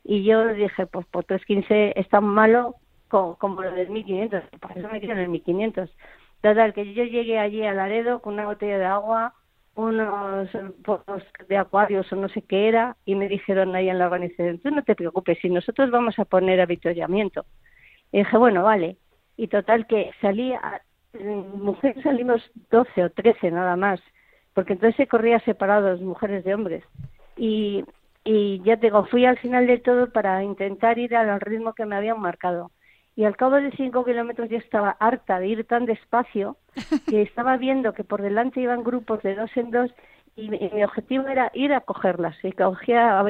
Y 0.04 0.24
yo 0.24 0.52
dije, 0.54 0.86
pues 0.86 1.06
por 1.06 1.24
3.15 1.26 1.92
es 1.96 2.08
tan 2.08 2.24
malo 2.24 2.76
como, 3.08 3.36
como 3.36 3.62
lo 3.62 3.72
del 3.72 3.88
1.500, 3.88 4.58
por 4.58 4.76
eso 4.76 4.88
me 4.88 4.98
en 4.98 5.18
el 5.18 5.28
1.500. 5.28 5.90
Total, 6.40 6.74
que 6.74 6.92
yo 6.92 7.04
llegué 7.04 7.38
allí 7.38 7.62
a 7.64 7.72
Laredo 7.72 8.20
con 8.20 8.34
una 8.34 8.46
botella 8.46 8.78
de 8.78 8.84
agua, 8.84 9.34
unos 9.74 10.48
pozos 10.84 11.22
de 11.48 11.56
acuarios 11.56 12.12
o 12.12 12.16
no 12.16 12.28
sé 12.28 12.42
qué 12.42 12.68
era, 12.68 12.96
y 13.04 13.14
me 13.14 13.28
dijeron 13.28 13.74
ahí 13.74 13.88
en 13.88 13.98
la 13.98 14.06
organización, 14.06 14.58
tú 14.58 14.70
no 14.70 14.82
te 14.82 14.94
preocupes, 14.94 15.38
si 15.40 15.48
nosotros 15.48 15.90
vamos 15.90 16.18
a 16.18 16.24
poner 16.24 16.60
avituallamiento. 16.60 17.46
Y 18.10 18.18
dije, 18.18 18.36
bueno, 18.36 18.64
vale. 18.64 18.96
Y 19.36 19.48
total 19.48 19.86
que 19.86 20.10
salí, 20.20 20.52
a, 20.52 20.82
mujeres 21.22 22.02
salimos 22.02 22.42
12 22.70 23.04
o 23.04 23.10
13 23.10 23.50
nada 23.50 23.76
más, 23.76 24.00
porque 24.54 24.74
entonces 24.74 24.96
se 24.96 25.06
corría 25.06 25.40
separados 25.40 26.00
mujeres 26.00 26.44
de 26.44 26.54
hombres. 26.54 26.84
Y, 27.36 27.84
y 28.24 28.60
ya 28.64 28.76
te 28.76 28.86
digo, 28.86 29.04
fui 29.06 29.24
al 29.24 29.38
final 29.38 29.66
de 29.66 29.78
todo 29.78 30.10
para 30.12 30.42
intentar 30.42 30.98
ir 30.98 31.16
al 31.16 31.40
ritmo 31.40 31.74
que 31.74 31.86
me 31.86 31.96
habían 31.96 32.20
marcado. 32.20 32.70
Y 33.14 33.24
al 33.24 33.36
cabo 33.36 33.56
de 33.56 33.70
cinco 33.72 34.04
kilómetros 34.04 34.48
ya 34.48 34.58
estaba 34.58 34.96
harta 34.98 35.38
de 35.38 35.48
ir 35.48 35.64
tan 35.66 35.84
despacio 35.84 36.56
que 37.08 37.22
estaba 37.22 37.56
viendo 37.56 37.92
que 37.92 38.04
por 38.04 38.22
delante 38.22 38.60
iban 38.60 38.84
grupos 38.84 39.22
de 39.22 39.34
dos 39.34 39.50
en 39.56 39.70
dos 39.70 39.90
y 40.34 40.48
mi, 40.48 40.82
objetivo 40.82 41.28
era 41.28 41.50
ir 41.54 41.72
a 41.72 41.80
cogerlas. 41.80 42.36
Y 42.42 42.52
cogía, 42.52 43.22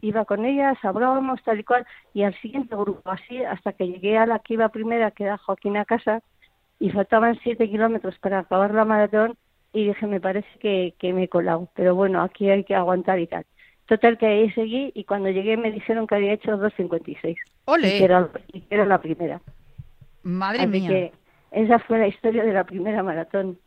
iba 0.00 0.24
con 0.24 0.44
ellas, 0.44 0.76
hablábamos 0.82 1.42
tal 1.42 1.60
y 1.60 1.64
cual, 1.64 1.86
y 2.14 2.22
al 2.22 2.34
siguiente 2.40 2.74
grupo, 2.76 3.10
así 3.10 3.42
hasta 3.44 3.72
que 3.72 3.86
llegué 3.86 4.18
a 4.18 4.26
la 4.26 4.38
que 4.40 4.54
iba 4.54 4.68
primera, 4.68 5.10
que 5.10 5.24
era 5.24 5.38
Joaquín 5.38 5.76
a 5.76 5.84
casa, 5.84 6.22
y 6.80 6.90
faltaban 6.90 7.38
siete 7.42 7.68
kilómetros 7.68 8.18
para 8.18 8.40
acabar 8.40 8.72
la 8.72 8.84
maratón, 8.84 9.36
y 9.80 9.88
dije, 9.88 10.06
me 10.06 10.20
parece 10.20 10.48
que, 10.58 10.94
que 10.98 11.12
me 11.12 11.24
he 11.24 11.28
colado, 11.28 11.68
pero 11.74 11.94
bueno, 11.94 12.22
aquí 12.22 12.50
hay 12.50 12.64
que 12.64 12.74
aguantar 12.74 13.18
y 13.18 13.26
tal. 13.26 13.44
Total 13.86 14.18
que 14.18 14.26
ahí 14.26 14.50
seguí 14.52 14.90
y 14.94 15.04
cuando 15.04 15.30
llegué 15.30 15.56
me 15.56 15.70
dijeron 15.70 16.06
que 16.06 16.16
había 16.16 16.32
hecho 16.32 16.52
2.56. 16.52 17.36
¡Ole! 17.66 17.88
Y 17.88 17.98
que 17.98 18.04
era, 18.04 18.28
y 18.52 18.64
era 18.70 18.84
la 18.84 19.00
primera. 19.00 19.40
Madre 20.22 20.66
mía. 20.66 20.88
Que 20.88 21.12
esa 21.52 21.78
fue 21.78 21.98
la 21.98 22.08
historia 22.08 22.44
de 22.44 22.52
la 22.52 22.64
primera 22.64 23.02
maratón. 23.02 23.58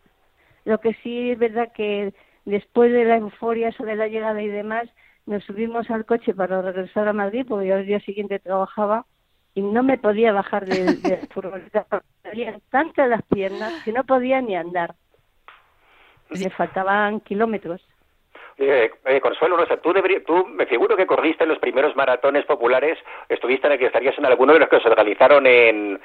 Lo 0.66 0.80
que 0.80 0.94
sí 1.02 1.32
es 1.32 1.40
verdad 1.40 1.72
que 1.74 2.14
después 2.46 2.92
de 2.92 3.06
la 3.06 3.18
euforia 3.18 3.72
sobre 3.72 3.96
la 3.96 4.08
llegada 4.08 4.42
y 4.42 4.48
demás, 4.48 4.90
nos 5.26 5.44
subimos 5.44 5.90
al 5.90 6.06
coche 6.06 6.34
para 6.34 6.62
regresar 6.62 7.08
a 7.08 7.14
Madrid, 7.14 7.46
porque 7.48 7.68
yo 7.68 7.76
al 7.76 7.86
día 7.86 8.00
siguiente 8.02 8.40
trabajaba 8.40 9.06
y 9.56 9.62
no 9.62 9.82
me 9.82 9.98
podía 9.98 10.34
bajar 10.34 10.66
de, 10.66 10.96
de 10.96 11.10
la 11.10 11.28
furgoneta 11.34 11.86
porque 11.90 12.62
tantas 12.70 13.10
las 13.10 13.24
piernas 13.24 13.74
que 13.84 13.92
no 13.92 14.04
podía 14.04 14.42
ni 14.42 14.56
andar. 14.56 14.96
Me 16.32 16.50
faltaban 16.50 17.20
kilómetros. 17.22 17.82
Eh, 18.58 18.92
eh, 19.06 19.22
Consuelo, 19.22 19.58
no, 19.58 19.66
tú, 19.78 19.94
tú 20.26 20.46
me 20.48 20.66
figuro 20.66 20.96
que 20.96 21.08
corriste 21.08 21.44
en 21.44 21.50
los 21.50 21.60
primeros 21.60 21.96
maratones 21.96 22.46
populares, 22.46 22.98
estuviste 23.28 23.68
en 23.68 23.74
el 23.74 23.80
que 23.80 23.88
estarías 23.88 24.18
en 24.18 24.26
alguno 24.26 24.54
de 24.54 24.60
los 24.60 24.70
que 24.70 24.80
se 24.80 24.88
organizaron 24.88 25.48
en, 25.48 26.00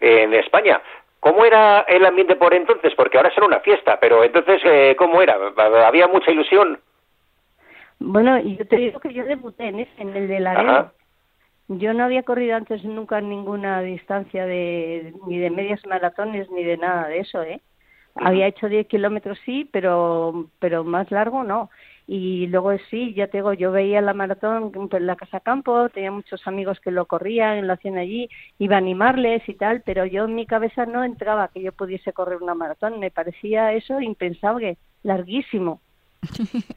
en 0.00 0.34
España. 0.34 0.80
¿Cómo 1.20 1.44
era 1.44 1.80
el 1.82 2.06
ambiente 2.06 2.36
por 2.36 2.54
entonces? 2.54 2.94
Porque 2.94 3.16
ahora 3.16 3.34
será 3.34 3.46
una 3.46 3.60
fiesta, 3.60 3.98
pero 4.00 4.22
entonces, 4.22 4.60
eh, 4.64 4.94
¿cómo 4.96 5.20
era? 5.20 5.36
¿Había 5.86 6.06
mucha 6.06 6.30
ilusión? 6.30 6.78
Bueno, 7.98 8.38
y 8.38 8.56
yo 8.56 8.66
te 8.66 8.76
digo 8.76 9.00
que 9.00 9.12
yo 9.12 9.24
debuté 9.24 9.66
en, 9.66 9.80
ese, 9.80 9.90
en 10.00 10.16
el 10.16 10.28
de 10.28 10.40
la 10.40 10.52
arena. 10.52 10.92
Yo 11.66 11.92
no 11.92 12.04
había 12.04 12.22
corrido 12.22 12.56
antes 12.56 12.84
nunca 12.84 13.20
ninguna 13.20 13.82
distancia 13.82 14.46
de 14.46 15.12
ni 15.26 15.38
de 15.38 15.50
medias 15.50 15.84
maratones 15.86 16.48
ni 16.50 16.64
de 16.64 16.78
nada 16.78 17.08
de 17.08 17.18
eso, 17.18 17.42
¿eh? 17.42 17.60
Había 18.20 18.46
hecho 18.46 18.68
10 18.68 18.86
kilómetros 18.86 19.38
sí, 19.44 19.68
pero 19.72 20.46
pero 20.58 20.84
más 20.84 21.10
largo 21.10 21.44
no 21.44 21.70
y 22.10 22.46
luego 22.46 22.70
sí, 22.90 23.12
ya 23.12 23.26
te 23.26 23.36
digo, 23.36 23.52
yo 23.52 23.70
veía 23.70 24.00
la 24.00 24.14
maratón 24.14 24.72
en 24.90 25.06
la 25.06 25.14
Casa 25.14 25.40
Campo, 25.40 25.90
tenía 25.90 26.10
muchos 26.10 26.40
amigos 26.46 26.80
que 26.80 26.90
lo 26.90 27.04
corrían, 27.04 27.66
lo 27.66 27.74
hacían 27.74 27.98
allí, 27.98 28.30
iba 28.58 28.76
a 28.76 28.78
animarles 28.78 29.46
y 29.46 29.52
tal, 29.52 29.82
pero 29.82 30.06
yo 30.06 30.24
en 30.24 30.34
mi 30.34 30.46
cabeza 30.46 30.86
no 30.86 31.04
entraba 31.04 31.48
que 31.48 31.60
yo 31.60 31.70
pudiese 31.70 32.14
correr 32.14 32.42
una 32.42 32.54
maratón, 32.54 32.98
me 32.98 33.10
parecía 33.10 33.74
eso 33.74 34.00
impensable, 34.00 34.78
larguísimo. 35.02 35.82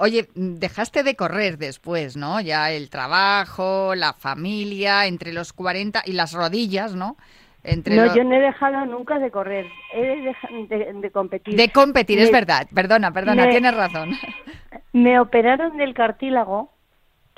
Oye, 0.00 0.28
dejaste 0.34 1.04
de 1.04 1.14
correr 1.14 1.56
después, 1.56 2.16
¿no? 2.16 2.40
Ya 2.40 2.72
el 2.72 2.90
trabajo, 2.90 3.94
la 3.94 4.12
familia, 4.12 5.06
entre 5.06 5.32
los 5.32 5.52
40 5.52 6.02
y 6.04 6.14
las 6.14 6.32
rodillas, 6.32 6.96
¿no? 6.96 7.16
No, 7.64 8.14
yo 8.14 8.24
no 8.24 8.34
he 8.34 8.40
dejado 8.40 8.84
nunca 8.84 9.18
de 9.18 9.30
correr, 9.30 9.66
he 9.94 10.34
de, 10.68 10.92
de, 10.92 11.10
competir. 11.10 11.56
De 11.56 11.70
competir, 11.70 12.18
es 12.18 12.30
verdad. 12.30 12.66
Perdona, 12.74 13.10
perdona, 13.10 13.48
tienes 13.48 13.74
razón. 13.74 14.10
Me 14.92 15.18
operaron 15.18 15.76
del 15.78 15.94
cartílago 15.94 16.70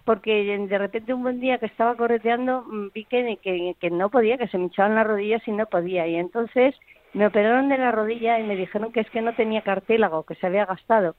porque 0.04 0.44
de 0.68 0.78
repente 0.78 1.14
un 1.14 1.22
buen 1.22 1.40
día 1.40 1.58
que 1.58 1.66
estaba 1.66 1.96
correteando 1.96 2.62
mm, 2.62 2.88
vi 2.94 3.04
que, 3.04 3.38
que, 3.80 3.90
no 3.90 4.10
podía, 4.10 4.36
que 4.36 4.48
se 4.48 4.58
me 4.58 4.64
hinchaban 4.64 4.94
las 4.94 5.06
rodillas 5.06 5.42
y 5.46 5.52
no 5.52 5.66
podía. 5.66 6.06
Y 6.06 6.16
entonces 6.16 6.74
me 7.12 7.26
operaron 7.26 7.68
de 7.68 7.78
la 7.78 7.92
rodilla 7.92 8.38
y 8.38 8.44
me 8.44 8.56
dijeron 8.56 8.92
que 8.92 9.00
es 9.00 9.10
que 9.10 9.20
no 9.20 9.34
tenía 9.34 9.62
cartílago, 9.62 10.24
que 10.24 10.34
se 10.36 10.46
había 10.46 10.66
gastado. 10.66 11.14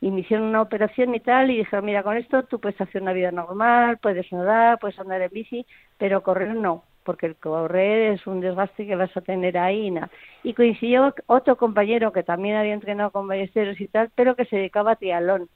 Y 0.00 0.10
me 0.10 0.20
hicieron 0.20 0.46
una 0.46 0.62
operación 0.62 1.14
y 1.14 1.20
tal 1.20 1.50
y 1.50 1.58
dijeron, 1.58 1.84
mira, 1.84 2.02
con 2.02 2.16
esto 2.16 2.42
tú 2.44 2.58
puedes 2.58 2.80
hacer 2.80 3.02
una 3.02 3.12
vida 3.12 3.30
normal, 3.30 3.98
puedes 3.98 4.32
nadar, 4.32 4.78
puedes 4.80 4.98
andar 4.98 5.22
en 5.22 5.30
bici, 5.30 5.66
pero 5.98 6.22
correr 6.22 6.54
no 6.54 6.82
porque 7.04 7.26
el 7.26 7.36
correr 7.36 8.12
es 8.12 8.26
un 8.26 8.40
desgaste 8.40 8.86
que 8.86 8.96
vas 8.96 9.14
a 9.16 9.20
tener 9.20 9.58
ahí. 9.58 9.92
Y 10.42 10.54
coincidió 10.54 11.14
otro 11.26 11.56
compañero 11.56 12.12
que 12.12 12.22
también 12.22 12.56
había 12.56 12.74
entrenado 12.74 13.10
con 13.10 13.28
ballesteros 13.28 13.80
y 13.80 13.88
tal, 13.88 14.10
pero 14.14 14.36
que 14.36 14.44
se 14.44 14.56
dedicaba 14.56 14.92
a 14.92 14.96
trialón. 14.96 15.48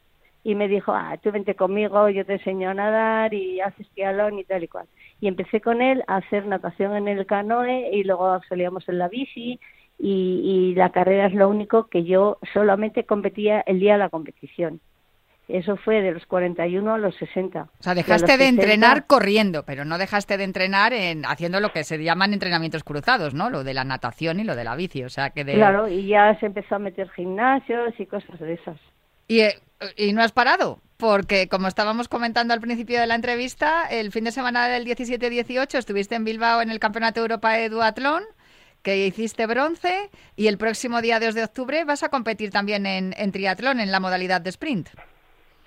Y 0.45 0.55
me 0.55 0.69
dijo, 0.69 0.93
ah, 0.93 1.17
tú 1.23 1.33
vente 1.33 1.57
conmigo, 1.57 2.09
yo 2.09 2.25
te 2.25 2.35
enseño 2.35 2.71
a 2.71 2.75
nadar 2.75 3.35
y 3.35 3.61
haces 3.61 3.89
trialón 3.91 4.39
y 4.39 4.45
tal 4.45 4.63
y 4.63 4.69
cual. 4.69 4.87
Y 5.21 5.29
empecé 5.29 5.61
con 5.61 5.83
él 5.83 6.05
a 6.07 6.17
hacer 6.17 6.47
natación 6.47 6.97
en 6.97 7.09
el 7.09 7.27
canoe 7.27 7.91
y 7.93 8.05
luego 8.05 8.41
salíamos 8.49 8.89
en 8.89 8.99
la 8.99 9.09
bici 9.09 9.59
y 9.99 10.75
la 10.77 10.91
carrera 10.91 11.27
es 11.27 11.35
lo 11.35 11.49
único 11.49 11.89
que 11.89 12.05
yo 12.05 12.39
solamente 12.53 13.05
competía 13.05 13.63
el 13.63 13.81
día 13.81 13.95
de 13.95 13.99
la 13.99 14.11
competición. 14.11 14.81
Eso 15.49 15.77
fue 15.77 16.03
de 16.03 16.11
los 16.11 16.27
41 16.27 16.95
a 16.95 16.99
los 16.99 17.15
60. 17.17 17.63
O 17.63 17.83
sea, 17.83 17.95
dejaste 17.95 18.37
de, 18.37 18.49
entrenar 18.49 19.07
corriendo, 19.07 19.65
pero 19.65 19.85
no 19.85 19.97
dejaste 19.97 20.37
de 20.37 20.45
entrenar 20.45 20.93
en 20.93 21.25
haciendo 21.25 21.61
lo 21.61 21.73
que 21.73 21.85
se 21.85 22.03
llaman 22.03 22.33
entrenamientos 22.33 22.83
cruzados, 22.83 23.33
¿no? 23.33 23.49
Lo 23.49 23.63
de 23.63 23.73
la 23.73 23.85
natación 23.85 24.41
y 24.41 24.45
lo 24.45 24.57
de 24.57 24.65
la 24.65 24.75
bici, 24.75 25.05
o 25.05 25.09
sea 25.09 25.31
que 25.31 25.45
de... 25.45 25.55
Claro, 25.55 25.87
y 25.87 26.09
ya 26.09 26.37
se 26.41 26.47
empezó 26.47 26.75
a 26.75 26.79
meter 26.81 27.09
gimnasios 27.11 27.95
y 27.99 28.07
cosas 28.07 28.41
de 28.41 28.55
esas. 28.55 28.77
Y, 29.29 29.41
eh, 29.41 29.55
y 29.97 30.13
no 30.13 30.23
has 30.23 30.33
parado, 30.33 30.81
porque 30.97 31.49
como 31.49 31.69
estábamos 31.69 32.09
comentando 32.09 32.53
al 32.53 32.61
principio 32.61 32.99
de 32.99 33.07
la 33.07 33.15
entrevista, 33.15 33.87
el 33.89 34.11
fin 34.11 34.25
de 34.25 34.33
semana 34.33 34.67
del 34.67 34.85
17-18 34.85 35.79
estuviste 35.79 36.17
en 36.17 36.25
Bilbao 36.25 36.61
en 36.61 36.71
el 36.71 36.81
Campeonato 36.81 37.21
Europa 37.21 37.53
de 37.53 37.69
Duatlón, 37.69 38.25
que 38.83 39.07
hiciste 39.07 39.47
bronce, 39.47 40.11
y 40.35 40.49
el 40.49 40.59
próximo 40.59 41.03
día 41.03 41.21
2 41.21 41.35
de 41.35 41.45
octubre 41.45 41.85
vas 41.85 42.03
a 42.03 42.09
competir 42.09 42.51
también 42.51 42.85
en, 42.85 43.15
en 43.17 43.31
triatlón 43.31 43.79
en 43.79 43.93
la 43.93 44.01
modalidad 44.01 44.41
de 44.41 44.51
sprint. 44.51 44.89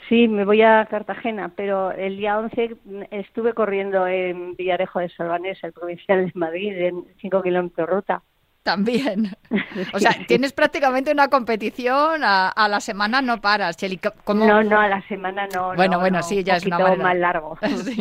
Sí, 0.10 0.28
me 0.28 0.44
voy 0.44 0.64
a 0.64 0.88
Cartagena, 0.90 1.54
pero 1.56 1.92
el 1.92 2.18
día 2.18 2.40
11 2.40 2.78
estuve 3.12 3.54
corriendo 3.54 4.08
en 4.08 4.56
Villarejo 4.56 5.00
de 5.00 5.10
Salvanés, 5.10 5.64
el 5.64 5.72
provincial 5.72 6.26
de 6.26 6.32
Madrid, 6.34 6.74
en 6.76 7.06
5 7.22 7.44
kilómetros 7.44 7.88
ruta. 7.88 8.24
También. 8.64 9.32
O 9.94 10.00
sea, 10.00 10.16
tienes 10.28 10.52
prácticamente 10.52 11.12
una 11.12 11.28
competición 11.30 12.22
a, 12.24 12.68
la 12.70 12.80
semana, 12.80 13.22
no 13.22 13.40
paras, 13.40 13.78
Cheli. 13.78 14.00
No, 14.28 14.64
no, 14.64 14.80
a 14.80 14.88
la 14.88 15.02
semana 15.08 15.48
no. 15.54 15.74
Bueno, 15.76 16.00
bueno, 16.00 16.22
sí, 16.22 16.44
ya 16.44 16.58
es 16.58 16.66
una 16.66 16.80
manera. 16.80 17.04
más 17.04 17.16
largo. 17.16 17.58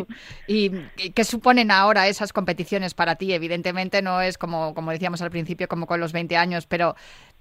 ¿Y 0.47 0.71
qué 1.13 1.23
suponen 1.23 1.71
ahora 1.71 2.07
esas 2.07 2.33
competiciones 2.33 2.93
para 2.93 3.15
ti? 3.15 3.33
Evidentemente 3.33 4.01
no 4.01 4.21
es 4.21 4.37
como, 4.37 4.73
como 4.73 4.91
decíamos 4.91 5.21
al 5.21 5.31
principio, 5.31 5.67
como 5.67 5.87
con 5.87 5.99
los 5.99 6.11
20 6.11 6.37
años, 6.37 6.67
pero 6.67 6.95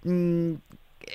mm, 0.05 0.55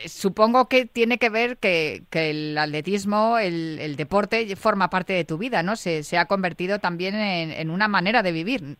supongo 0.05 0.67
que 0.67 0.85
tiene 0.85 1.17
que 1.17 1.29
ver 1.29 1.57
que, 1.57 2.03
el 2.11 2.57
atletismo, 2.57 3.37
el, 3.37 3.95
deporte, 3.95 4.55
forma 4.55 4.89
parte 4.89 5.13
de 5.13 5.25
tu 5.25 5.37
vida, 5.37 5.63
¿no? 5.63 5.75
Se, 5.75 6.03
se 6.03 6.17
ha 6.17 6.25
convertido 6.25 6.79
también 6.79 7.15
en, 7.15 7.69
una 7.69 7.87
manera 7.87 8.23
de 8.23 8.31
vivir. 8.31 8.77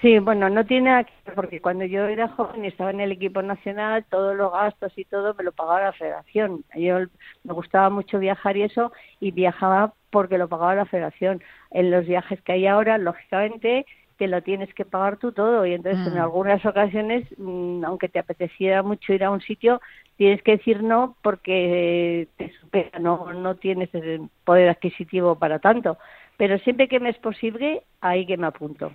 Sí, 0.00 0.18
bueno, 0.18 0.50
no 0.50 0.66
tiene 0.66 1.06
porque 1.36 1.60
cuando 1.60 1.84
yo 1.84 2.06
era 2.06 2.26
joven 2.26 2.64
y 2.64 2.68
estaba 2.68 2.90
en 2.90 3.00
el 3.00 3.12
equipo 3.12 3.40
nacional, 3.40 4.04
todos 4.10 4.34
los 4.34 4.52
gastos 4.52 4.92
y 4.96 5.04
todo 5.04 5.32
me 5.34 5.44
lo 5.44 5.52
pagaba 5.52 5.80
la 5.80 5.92
federación. 5.92 6.64
Yo 6.74 6.98
me 7.44 7.52
gustaba 7.52 7.88
mucho 7.88 8.18
viajar 8.18 8.56
y 8.56 8.62
eso, 8.62 8.92
y 9.20 9.30
viajaba 9.30 9.94
porque 10.10 10.38
lo 10.38 10.48
pagaba 10.48 10.74
la 10.74 10.86
federación. 10.86 11.40
En 11.70 11.92
los 11.92 12.04
viajes 12.04 12.42
que 12.42 12.52
hay 12.52 12.66
ahora, 12.66 12.98
lógicamente, 12.98 13.86
te 14.22 14.28
lo 14.28 14.40
tienes 14.40 14.72
que 14.72 14.84
pagar 14.84 15.16
tú 15.16 15.32
todo 15.32 15.66
y 15.66 15.74
entonces 15.74 16.06
en 16.06 16.14
mm. 16.14 16.22
algunas 16.22 16.64
ocasiones, 16.64 17.26
mm, 17.38 17.84
aunque 17.84 18.08
te 18.08 18.20
apeteciera 18.20 18.84
mucho 18.84 19.12
ir 19.12 19.24
a 19.24 19.32
un 19.32 19.40
sitio, 19.40 19.80
tienes 20.16 20.40
que 20.42 20.58
decir 20.58 20.80
no 20.80 21.16
porque 21.22 22.28
te 22.36 22.52
supera, 22.60 23.00
no, 23.00 23.32
no 23.32 23.56
tienes 23.56 23.92
el 23.96 24.28
poder 24.44 24.68
adquisitivo 24.68 25.34
para 25.34 25.58
tanto. 25.58 25.98
pero 26.36 26.56
siempre 26.60 26.86
que 26.86 27.00
me 27.00 27.10
es 27.10 27.18
posible, 27.18 27.82
ahí 28.00 28.24
que 28.24 28.36
me 28.36 28.46
apunto. 28.46 28.92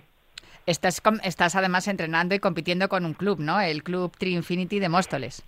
Estás, 0.64 1.02
estás 1.22 1.54
además 1.54 1.88
entrenando 1.88 2.34
y 2.34 2.38
compitiendo 2.38 2.88
con 2.88 3.04
un 3.04 3.12
club, 3.12 3.38
¿no? 3.38 3.60
El 3.60 3.82
Club 3.82 4.16
Tri 4.16 4.34
Infinity 4.34 4.78
de 4.78 4.88
Móstoles. 4.88 5.44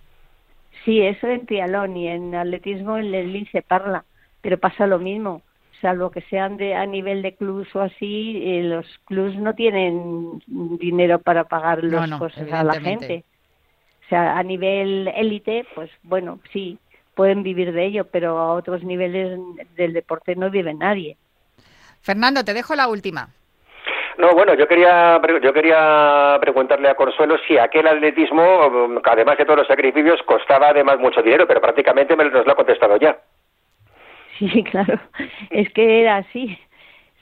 Sí, 0.85 1.01
eso 1.01 1.25
en 1.25 1.47
trialón 1.47 1.97
y 1.97 2.07
en 2.07 2.35
atletismo 2.35 2.97
en 2.97 3.15
el 3.15 3.33
Lince 3.33 3.63
Parla, 3.63 4.05
pero 4.41 4.59
pasa 4.59 4.85
lo 4.85 4.99
mismo. 4.99 5.41
Salvo 5.81 6.11
que 6.11 6.21
sean 6.21 6.57
de 6.57 6.75
a 6.75 6.85
nivel 6.85 7.21
de 7.23 7.35
clubs 7.35 7.75
o 7.75 7.81
así, 7.81 8.41
eh, 8.43 8.63
los 8.63 8.85
clubs 9.05 9.35
no 9.35 9.55
tienen 9.55 10.43
dinero 10.47 11.19
para 11.19 11.45
pagar 11.45 11.83
los 11.83 12.09
cosas 12.19 12.51
a 12.51 12.63
la 12.63 12.79
gente. 12.79 13.23
O 14.05 14.09
sea, 14.09 14.37
a 14.37 14.43
nivel 14.43 15.07
élite, 15.15 15.65
pues 15.73 15.89
bueno, 16.03 16.39
sí, 16.53 16.77
pueden 17.15 17.43
vivir 17.43 17.71
de 17.73 17.85
ello, 17.85 18.05
pero 18.05 18.37
a 18.37 18.53
otros 18.53 18.83
niveles 18.83 19.39
del 19.75 19.93
deporte 19.93 20.35
no 20.35 20.51
vive 20.51 20.73
nadie. 20.73 21.17
Fernando, 22.01 22.43
te 22.43 22.53
dejo 22.53 22.75
la 22.75 22.87
última. 22.87 23.29
No, 24.17 24.33
bueno, 24.33 24.53
yo 24.53 24.67
quería, 24.67 25.19
yo 25.41 25.53
quería 25.53 26.37
preguntarle 26.39 26.89
a 26.89 26.95
Consuelo 26.95 27.37
si 27.47 27.57
aquel 27.57 27.87
atletismo, 27.87 28.99
además 29.03 29.37
de 29.37 29.45
todos 29.45 29.59
los 29.59 29.67
sacrificios, 29.67 30.21
costaba 30.23 30.69
además 30.69 30.99
mucho 30.99 31.21
dinero, 31.21 31.47
pero 31.47 31.61
prácticamente 31.61 32.15
me 32.15 32.25
nos 32.25 32.45
lo 32.45 32.51
ha 32.51 32.55
contestado 32.55 32.97
ya. 32.97 33.17
Sí, 34.39 34.63
claro, 34.63 34.99
es 35.49 35.71
que 35.73 36.01
era 36.01 36.17
así. 36.17 36.57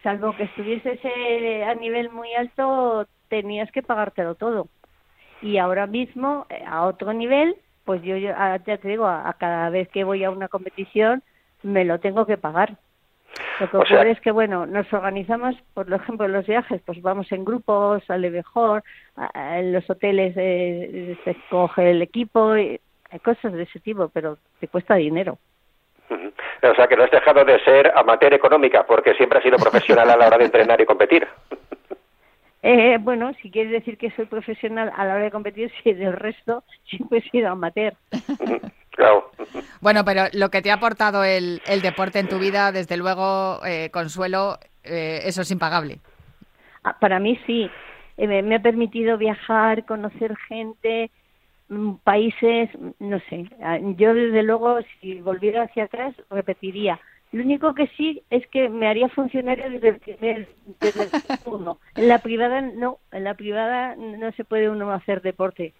Salvo 0.03 0.35
que 0.35 0.43
estuvieses 0.43 0.99
eh, 1.03 1.63
a 1.63 1.73
nivel 1.75 2.09
muy 2.09 2.33
alto, 2.33 3.07
tenías 3.27 3.71
que 3.71 3.83
pagártelo 3.83 4.35
todo. 4.35 4.69
Y 5.41 5.57
ahora 5.57 5.87
mismo, 5.87 6.45
eh, 6.49 6.63
a 6.65 6.85
otro 6.85 7.11
nivel, 7.13 7.55
pues 7.83 8.01
yo, 8.03 8.15
ya 8.17 8.59
te 8.59 8.77
digo, 8.87 9.07
a 9.07 9.33
cada 9.37 9.69
vez 9.69 9.89
que 9.89 10.03
voy 10.03 10.23
a 10.23 10.31
una 10.31 10.47
competición, 10.47 11.23
me 11.63 11.83
lo 11.83 11.99
tengo 11.99 12.25
que 12.25 12.37
pagar. 12.37 12.77
Lo 13.59 13.69
que 13.69 13.77
ocurre 13.77 14.11
es 14.11 14.21
que, 14.21 14.31
bueno, 14.31 14.65
nos 14.65 14.91
organizamos, 14.93 15.55
por 15.73 15.91
ejemplo, 15.91 16.25
en 16.25 16.33
los 16.33 16.47
viajes, 16.47 16.81
pues 16.85 17.01
vamos 17.01 17.31
en 17.31 17.45
grupos, 17.45 18.03
sale 18.05 18.29
mejor, 18.29 18.83
en 19.33 19.73
los 19.73 19.89
hoteles 19.89 20.33
eh, 20.37 21.17
se 21.23 21.31
escoge 21.31 21.91
el 21.91 22.01
equipo, 22.01 22.57
y 22.57 22.79
hay 23.09 23.19
cosas 23.19 23.53
de 23.53 23.63
ese 23.63 23.79
tipo, 23.79 24.09
pero 24.09 24.37
te 24.59 24.67
cuesta 24.67 24.95
dinero. 24.95 25.37
O 26.09 26.75
sea, 26.75 26.87
que 26.87 26.95
no 26.95 27.03
has 27.03 27.11
dejado 27.11 27.45
de 27.45 27.59
ser 27.63 27.91
amateur 27.95 28.33
económica, 28.33 28.85
porque 28.85 29.13
siempre 29.13 29.37
has 29.37 29.43
sido 29.43 29.57
profesional 29.57 30.09
a 30.09 30.17
la 30.17 30.27
hora 30.27 30.37
de 30.37 30.45
entrenar 30.45 30.79
y 30.81 30.85
competir. 30.85 31.27
Eh, 32.61 32.97
bueno, 32.99 33.31
si 33.41 33.49
quieres 33.49 33.71
decir 33.71 33.97
que 33.97 34.11
soy 34.11 34.25
profesional 34.25 34.91
a 34.93 35.05
la 35.05 35.15
hora 35.15 35.23
de 35.23 35.31
competir, 35.31 35.71
sí, 35.81 35.93
del 35.93 36.11
resto 36.11 36.65
siempre 36.89 37.19
he 37.19 37.29
sido 37.29 37.49
amateur. 37.49 37.93
Bueno, 39.79 40.03
pero 40.03 40.23
lo 40.33 40.49
que 40.49 40.61
te 40.61 40.71
ha 40.71 40.75
aportado 40.75 41.23
el, 41.23 41.61
el 41.67 41.81
deporte 41.81 42.19
en 42.19 42.27
tu 42.27 42.37
vida, 42.37 42.73
desde 42.73 42.97
luego, 42.97 43.65
eh, 43.65 43.89
Consuelo, 43.91 44.57
eh, 44.83 45.21
eso 45.23 45.41
es 45.41 45.51
impagable. 45.51 45.99
Ah, 46.83 46.97
para 46.99 47.19
mí 47.19 47.39
sí. 47.45 47.69
Eh, 48.17 48.41
me 48.41 48.55
ha 48.55 48.61
permitido 48.61 49.17
viajar, 49.17 49.85
conocer 49.85 50.35
gente, 50.49 51.09
países, 52.03 52.69
no 52.99 53.19
sé. 53.29 53.49
Ah, 53.61 53.79
yo, 53.97 54.13
desde 54.13 54.43
luego, 54.43 54.79
si 54.99 55.21
volviera 55.21 55.63
hacia 55.63 55.85
atrás, 55.85 56.15
repetiría. 56.29 56.99
Lo 57.31 57.43
único 57.43 57.75
que 57.75 57.87
sí 57.95 58.23
es 58.31 58.45
que 58.47 58.69
me 58.69 58.87
haría 58.87 59.07
funcionario 59.09 59.69
desde 59.69 59.89
el 59.89 59.99
primer, 59.99 60.47
desde 60.81 61.03
el 61.03 61.09
En 61.95 62.07
la 62.07 62.19
privada 62.19 62.61
no, 62.61 62.97
en 63.11 63.23
la 63.23 63.35
privada 63.35 63.95
no 63.95 64.31
se 64.31 64.43
puede 64.43 64.69
uno 64.69 64.91
hacer 64.91 65.21
deporte. 65.21 65.73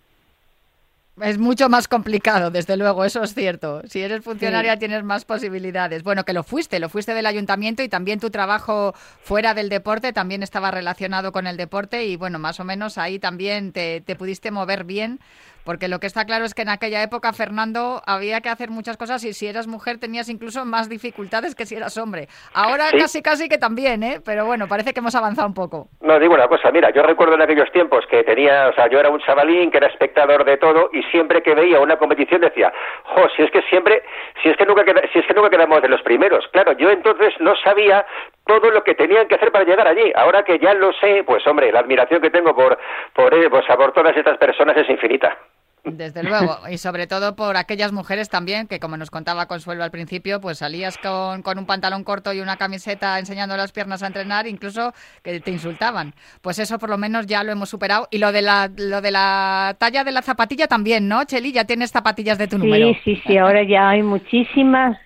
Es 1.22 1.38
mucho 1.38 1.68
más 1.68 1.90
complicado, 1.90 2.50
desde 2.50 2.78
luego, 2.78 3.04
eso 3.04 3.22
es 3.24 3.34
cierto. 3.34 3.82
Si 3.88 4.00
eres 4.00 4.24
funcionaria 4.24 4.80
tienes 4.80 5.04
más 5.04 5.26
posibilidades. 5.26 6.02
Bueno, 6.02 6.24
que 6.24 6.32
lo 6.32 6.44
fuiste, 6.44 6.80
lo 6.80 6.88
fuiste 6.88 7.14
del 7.14 7.26
ayuntamiento 7.26 7.84
y 7.84 7.90
también 7.90 8.22
tu 8.22 8.30
trabajo 8.30 8.94
fuera 9.22 9.54
del 9.54 9.68
deporte 9.68 10.14
también 10.14 10.44
estaba 10.44 10.72
relacionado 10.72 11.34
con 11.34 11.46
el 11.46 11.58
deporte 11.58 12.06
y 12.06 12.16
bueno, 12.16 12.40
más 12.40 12.62
o 12.62 12.64
menos 12.64 12.98
ahí 12.98 13.20
también 13.20 13.74
te, 13.74 14.00
te 14.00 14.16
pudiste 14.16 14.50
mover 14.50 14.86
bien 14.86 15.20
porque 15.70 15.88
lo 15.88 16.00
que 16.00 16.08
está 16.08 16.26
claro 16.26 16.46
es 16.46 16.56
que 16.56 16.64
en 16.64 16.70
aquella 16.70 17.04
época, 17.04 17.32
Fernando, 17.32 18.02
había 18.08 18.42
que 18.42 18.50
hacer 18.50 18.72
muchas 18.72 18.98
cosas 18.98 19.24
y 19.24 19.34
si 19.34 19.46
eras 19.46 19.68
mujer 19.68 20.00
tenías 20.00 20.28
incluso 20.28 20.66
más 20.66 20.90
dificultades 20.90 21.54
que 21.54 21.68
si 21.68 21.76
eras 21.76 21.96
hombre. 22.00 22.28
Ahora 22.56 22.86
casi 22.98 23.22
casi 23.22 23.48
que 23.48 23.60
también, 23.60 24.02
¿eh? 24.02 24.20
Pero 24.26 24.48
bueno, 24.48 24.68
parece 24.68 24.94
que 24.94 25.00
hemos 25.00 25.14
avanzado 25.14 25.48
un 25.48 25.54
poco. 25.54 25.88
No, 26.02 26.18
digo 26.18 26.34
una 26.34 26.48
cosa, 26.48 26.72
mira, 26.72 26.90
yo 26.90 27.04
recuerdo 27.04 27.36
en 27.36 27.44
aquellos 27.44 27.72
tiempos 27.72 28.04
que 28.10 28.24
tenía, 28.24 28.70
o 28.70 28.74
sea, 28.74 28.90
yo 28.90 29.00
era 29.00 29.12
un 29.12 29.20
chavalín 29.20 29.70
que 29.70 29.78
era 29.78 29.86
espectador 29.86 30.44
de 30.44 30.58
todo 30.58 30.90
y 30.92 31.04
siempre 31.12 31.44
que 31.44 31.54
veía 31.54 31.80
una 31.80 31.98
competición 31.98 32.42
decía, 32.42 32.74
jo, 33.04 33.28
si 33.38 33.44
es 33.44 33.52
que 33.52 33.62
siempre, 33.70 34.02
si 34.42 34.50
es 34.50 34.58
que 34.58 34.66
nunca, 34.66 34.84
si 35.14 35.20
es 35.20 35.28
que 35.28 35.36
nunca 35.36 35.52
quedamos 35.52 35.84
de 35.84 35.90
los 35.90 36.02
primeros. 36.02 36.48
Claro, 36.48 36.72
yo 36.80 36.90
entonces 36.90 37.36
no 37.42 37.56
sabía 37.58 38.08
todo 38.48 38.72
lo 38.72 38.84
que 38.84 38.96
tenían 38.96 39.28
que 39.28 39.36
hacer 39.36 39.52
para 39.52 39.66
llegar 39.66 39.88
allí. 39.88 40.12
Ahora 40.16 40.42
que 40.42 40.58
ya 40.58 40.74
lo 40.74 40.92
sé, 40.94 41.24
pues 41.24 41.46
hombre, 41.46 41.72
la 41.72 41.82
admiración 41.82 42.22
que 42.22 42.32
tengo 42.32 42.56
por, 42.56 42.80
por, 43.14 43.36
eh, 43.36 43.48
pues, 43.52 43.66
por 43.68 43.92
todas 43.92 44.18
estas 44.18 44.40
personas 44.40 44.76
es 44.76 44.90
infinita. 44.90 45.38
Desde 45.84 46.24
luego, 46.24 46.58
y 46.70 46.78
sobre 46.78 47.08
todo 47.08 47.36
por 47.36 47.56
aquellas 47.56 47.92
mujeres 47.92 48.30
también, 48.30 48.68
que 48.68 48.80
como 48.80 48.98
nos 48.98 49.10
contaba 49.10 49.48
Consuelo 49.48 49.84
al 49.84 49.92
principio, 49.92 50.42
pues 50.42 50.58
salías 50.58 50.98
con, 50.98 51.42
con, 51.42 51.58
un 51.58 51.66
pantalón 51.66 52.04
corto 52.04 52.34
y 52.34 52.42
una 52.42 52.58
camiseta 52.58 53.18
enseñando 53.18 53.56
las 53.56 53.72
piernas 53.72 54.04
a 54.04 54.08
entrenar, 54.08 54.46
incluso 54.46 54.94
que 55.24 55.40
te 55.40 55.52
insultaban. 55.52 56.14
Pues 56.42 56.60
eso 56.60 56.80
por 56.80 56.90
lo 56.90 56.98
menos 56.98 57.28
ya 57.28 57.44
lo 57.44 57.52
hemos 57.52 57.70
superado. 57.70 58.08
Y 58.12 58.18
lo 58.18 58.32
de 58.32 58.42
la, 58.42 58.70
lo 58.76 59.02
de 59.02 59.12
la 59.12 59.76
talla 59.80 60.04
de 60.04 60.12
la 60.12 60.22
zapatilla 60.22 60.68
también, 60.68 61.08
¿no, 61.08 61.24
Cheli? 61.24 61.52
Ya 61.52 61.66
tienes 61.66 61.92
zapatillas 61.92 62.38
de 62.38 62.48
tu 62.48 62.58
número. 62.58 62.90
Sí, 62.90 63.00
sí, 63.04 63.22
sí, 63.26 63.38
ahora 63.38 63.64
ya 63.64 63.90
hay 63.90 64.04
muchísimas 64.04 64.98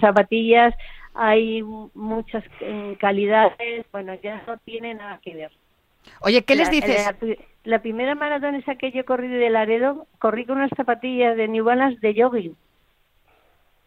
zapatillas, 0.00 0.74
hay 1.14 1.62
muchas 1.94 2.44
mm, 2.60 2.94
calidades, 2.94 3.86
bueno, 3.92 4.14
ya 4.22 4.42
no 4.46 4.56
tiene 4.58 4.94
nada 4.94 5.20
que 5.22 5.34
ver. 5.34 5.52
Oye, 6.20 6.42
¿qué 6.42 6.54
les 6.54 6.70
dices? 6.70 7.06
La, 7.64 7.80
primera 7.80 8.14
maratón 8.14 8.56
esa 8.56 8.74
que 8.74 8.90
yo 8.90 9.04
corrí 9.04 9.28
de 9.28 9.50
Laredo, 9.50 10.06
corrí 10.18 10.44
con 10.46 10.56
unas 10.56 10.70
zapatillas 10.76 11.36
de 11.36 11.48
New 11.48 11.64
Balance 11.64 12.00
de 12.00 12.20
jogging. 12.20 12.56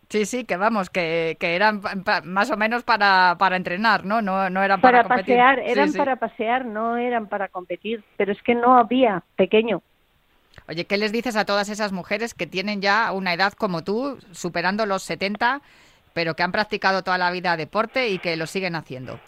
Sí, 0.10 0.26
sí, 0.26 0.46
que 0.46 0.56
vamos, 0.56 0.90
que, 0.90 1.36
que 1.40 1.56
eran 1.56 1.82
más 2.24 2.52
o 2.52 2.58
menos 2.58 2.84
para, 2.84 3.36
para 3.40 3.56
entrenar, 3.56 4.06
¿no? 4.06 4.22
No, 4.22 4.50
no 4.50 4.64
eran 4.64 4.80
para, 4.80 5.04
para 5.04 5.22
pasear, 5.22 5.60
eran 5.60 5.92
para 5.94 6.16
pasear, 6.18 6.64
no 6.66 6.96
eran 6.98 7.28
para 7.28 7.48
competir, 7.48 8.04
pero 8.16 8.32
es 8.32 8.42
que 8.44 8.54
no 8.54 8.78
había 8.78 9.24
pequeño. 9.36 9.82
Oye, 10.68 10.86
¿qué 10.86 10.98
les 10.98 11.12
dices 11.12 11.36
a 11.36 11.46
todas 11.46 11.70
esas 11.70 11.92
mujeres 11.92 12.34
que 12.34 12.48
tienen 12.48 12.82
ya 12.82 13.12
una 13.12 13.34
edad 13.34 13.54
como 13.54 13.84
tú, 13.84 14.18
superando 14.32 14.86
los 14.86 15.04
70, 15.04 15.62
pero 16.14 16.36
que 16.36 16.44
han 16.44 16.52
practicado 16.52 17.04
toda 17.04 17.18
la 17.18 17.32
vida 17.32 17.58
deporte 17.58 18.10
y 18.10 18.20
que 18.20 18.36
lo 18.36 18.48
siguen 18.48 18.76
haciendo? 18.76 19.20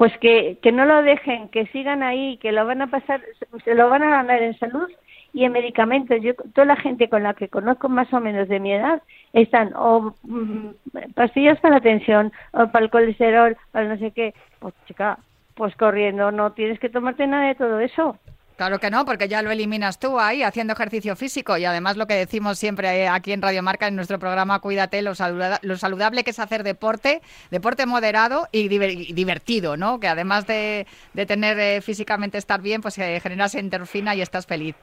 Pues 0.00 0.16
que, 0.16 0.56
que 0.62 0.72
no 0.72 0.86
lo 0.86 1.02
dejen, 1.02 1.50
que 1.50 1.66
sigan 1.66 2.02
ahí, 2.02 2.38
que 2.38 2.52
lo 2.52 2.64
van 2.64 2.80
a 2.80 2.86
pasar, 2.86 3.20
se 3.62 3.74
lo 3.74 3.90
van 3.90 4.02
a 4.02 4.08
ganar 4.08 4.42
en 4.42 4.58
salud 4.58 4.88
y 5.34 5.44
en 5.44 5.52
medicamentos. 5.52 6.16
Yo, 6.22 6.32
toda 6.54 6.64
la 6.64 6.76
gente 6.76 7.10
con 7.10 7.22
la 7.22 7.34
que 7.34 7.50
conozco 7.50 7.90
más 7.90 8.10
o 8.14 8.18
menos 8.18 8.48
de 8.48 8.60
mi 8.60 8.72
edad 8.72 9.02
están 9.34 9.74
o 9.76 10.14
mm, 10.22 10.68
pastillas 11.14 11.60
para 11.60 11.74
la 11.74 11.80
tensión, 11.82 12.32
o 12.52 12.68
para 12.68 12.86
el 12.86 12.90
colesterol, 12.90 13.58
para 13.72 13.88
no 13.88 13.98
sé 13.98 14.10
qué. 14.12 14.32
Pues 14.58 14.72
chica, 14.86 15.18
pues 15.54 15.76
corriendo, 15.76 16.32
no 16.32 16.52
tienes 16.52 16.80
que 16.80 16.88
tomarte 16.88 17.26
nada 17.26 17.48
de 17.48 17.56
todo 17.56 17.78
eso. 17.78 18.16
Claro 18.60 18.78
que 18.78 18.90
no, 18.90 19.06
porque 19.06 19.26
ya 19.26 19.40
lo 19.40 19.50
eliminas 19.50 19.98
tú 19.98 20.20
ahí 20.20 20.42
haciendo 20.42 20.74
ejercicio 20.74 21.16
físico 21.16 21.56
y 21.56 21.64
además 21.64 21.96
lo 21.96 22.06
que 22.06 22.12
decimos 22.12 22.58
siempre 22.58 23.08
aquí 23.08 23.32
en 23.32 23.40
Radio 23.40 23.62
Marca 23.62 23.88
en 23.88 23.96
nuestro 23.96 24.18
programa 24.18 24.58
Cuídate, 24.58 25.00
lo, 25.00 25.14
saludable 25.14 26.24
que 26.24 26.30
es 26.30 26.38
hacer 26.38 26.62
deporte, 26.62 27.22
deporte 27.50 27.86
moderado 27.86 28.48
y, 28.52 28.68
divertido, 28.68 29.78
¿no? 29.78 29.98
Que 29.98 30.08
además 30.08 30.46
de, 30.46 30.86
tener 31.26 31.58
eh, 31.58 31.80
físicamente 31.80 32.36
estar 32.36 32.60
bien, 32.60 32.82
pues 32.82 32.98
eh, 32.98 33.18
generas 33.22 33.54
endorfina 33.54 34.14
y 34.14 34.20
estás 34.20 34.44
feliz. 34.46 34.76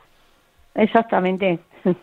Exactamente. 0.73 1.59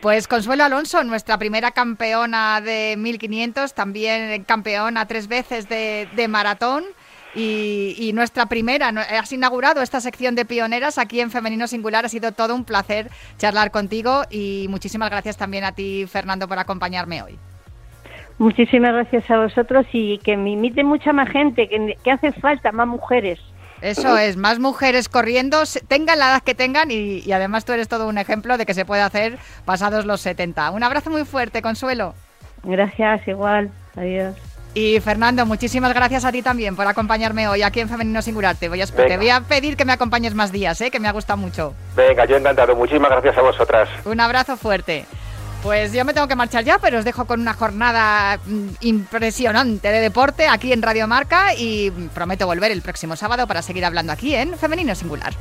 Pues 0.00 0.28
Consuelo 0.28 0.64
Alonso, 0.64 1.02
nuestra 1.02 1.38
primera 1.38 1.70
campeona 1.70 2.60
de 2.60 2.94
1500, 2.98 3.72
también 3.72 4.44
campeona 4.44 5.06
tres 5.06 5.28
veces 5.28 5.66
de, 5.66 6.06
de 6.14 6.28
maratón. 6.28 6.84
Y, 7.36 8.12
nuestra 8.14 8.46
primera, 8.46 8.88
has 8.88 9.32
inaugurado 9.32 9.82
esta 9.82 10.00
sección 10.00 10.34
de 10.34 10.44
pioneras 10.44 10.98
aquí 10.98 11.20
en 11.20 11.30
Femenino 11.30 11.66
Singular. 11.66 12.04
Ha 12.04 12.08
sido 12.08 12.32
todo 12.32 12.54
un 12.54 12.64
placer 12.64 13.10
charlar 13.38 13.70
contigo 13.72 14.22
y 14.30 14.66
muchísimas 14.68 15.10
gracias 15.10 15.36
también 15.36 15.64
a 15.64 15.72
ti, 15.72 16.06
Fernando, 16.06 16.46
por 16.46 16.58
acompañarme 16.58 17.22
hoy. 17.22 17.38
Muchísimas 18.38 18.92
gracias 18.92 19.30
a 19.30 19.38
vosotros 19.38 19.86
y 19.92 20.18
que 20.18 20.36
me 20.36 20.50
imite 20.50 20.84
mucha 20.84 21.12
más 21.12 21.28
gente, 21.28 21.68
que, 21.68 22.10
hace 22.10 22.32
falta 22.32 22.72
más 22.72 22.86
mujeres. 22.86 23.40
Eso 23.80 24.16
es, 24.16 24.36
más 24.36 24.60
mujeres 24.60 25.08
corriendo, 25.08 25.62
tengan 25.88 26.18
la 26.18 26.30
edad 26.30 26.42
que 26.42 26.54
tengan 26.54 26.90
y, 26.90 27.18
y, 27.18 27.32
además 27.32 27.64
tú 27.64 27.72
eres 27.72 27.88
todo 27.88 28.08
un 28.08 28.16
ejemplo 28.16 28.56
de 28.56 28.64
que 28.64 28.74
se 28.74 28.84
puede 28.84 29.02
hacer 29.02 29.38
pasados 29.64 30.06
los 30.06 30.20
70. 30.20 30.70
Un 30.70 30.82
abrazo 30.82 31.10
muy 31.10 31.24
fuerte, 31.24 31.62
Consuelo. 31.62 32.14
Gracias, 32.62 33.28
igual. 33.28 33.70
Adiós. 33.96 34.53
Y 34.74 34.98
Fernando, 35.00 35.46
muchísimas 35.46 35.94
gracias 35.94 36.24
a 36.24 36.32
ti 36.32 36.42
también 36.42 36.74
por 36.74 36.86
acompañarme 36.86 37.46
hoy 37.46 37.62
aquí 37.62 37.78
en 37.78 37.88
Femenino 37.88 38.20
Singular. 38.22 38.56
Te 38.56 38.68
voy 38.68 38.82
a, 38.82 38.86
te 38.86 39.16
voy 39.16 39.30
a 39.30 39.40
pedir 39.40 39.76
que 39.76 39.84
me 39.84 39.92
acompañes 39.92 40.34
más 40.34 40.50
días, 40.50 40.80
¿eh? 40.80 40.90
que 40.90 40.98
me 40.98 41.06
ha 41.06 41.12
gustado 41.12 41.36
mucho. 41.36 41.74
Venga, 41.94 42.24
yo 42.24 42.36
encantado. 42.36 42.74
Muchísimas 42.74 43.10
gracias 43.10 43.38
a 43.38 43.42
vosotras. 43.42 43.88
Un 44.04 44.20
abrazo 44.20 44.56
fuerte. 44.56 45.06
Pues 45.62 45.92
yo 45.92 46.04
me 46.04 46.12
tengo 46.12 46.28
que 46.28 46.34
marchar 46.34 46.64
ya, 46.64 46.78
pero 46.78 46.98
os 46.98 47.04
dejo 47.04 47.24
con 47.24 47.40
una 47.40 47.54
jornada 47.54 48.38
mm, 48.44 48.68
impresionante 48.80 49.88
de 49.88 50.00
deporte 50.00 50.46
aquí 50.48 50.72
en 50.72 50.82
Radio 50.82 51.06
Marca 51.06 51.54
y 51.56 51.90
prometo 52.12 52.46
volver 52.46 52.72
el 52.72 52.82
próximo 52.82 53.16
sábado 53.16 53.46
para 53.46 53.62
seguir 53.62 53.84
hablando 53.84 54.12
aquí 54.12 54.34
en 54.34 54.58
Femenino 54.58 54.94
Singular. 54.94 55.32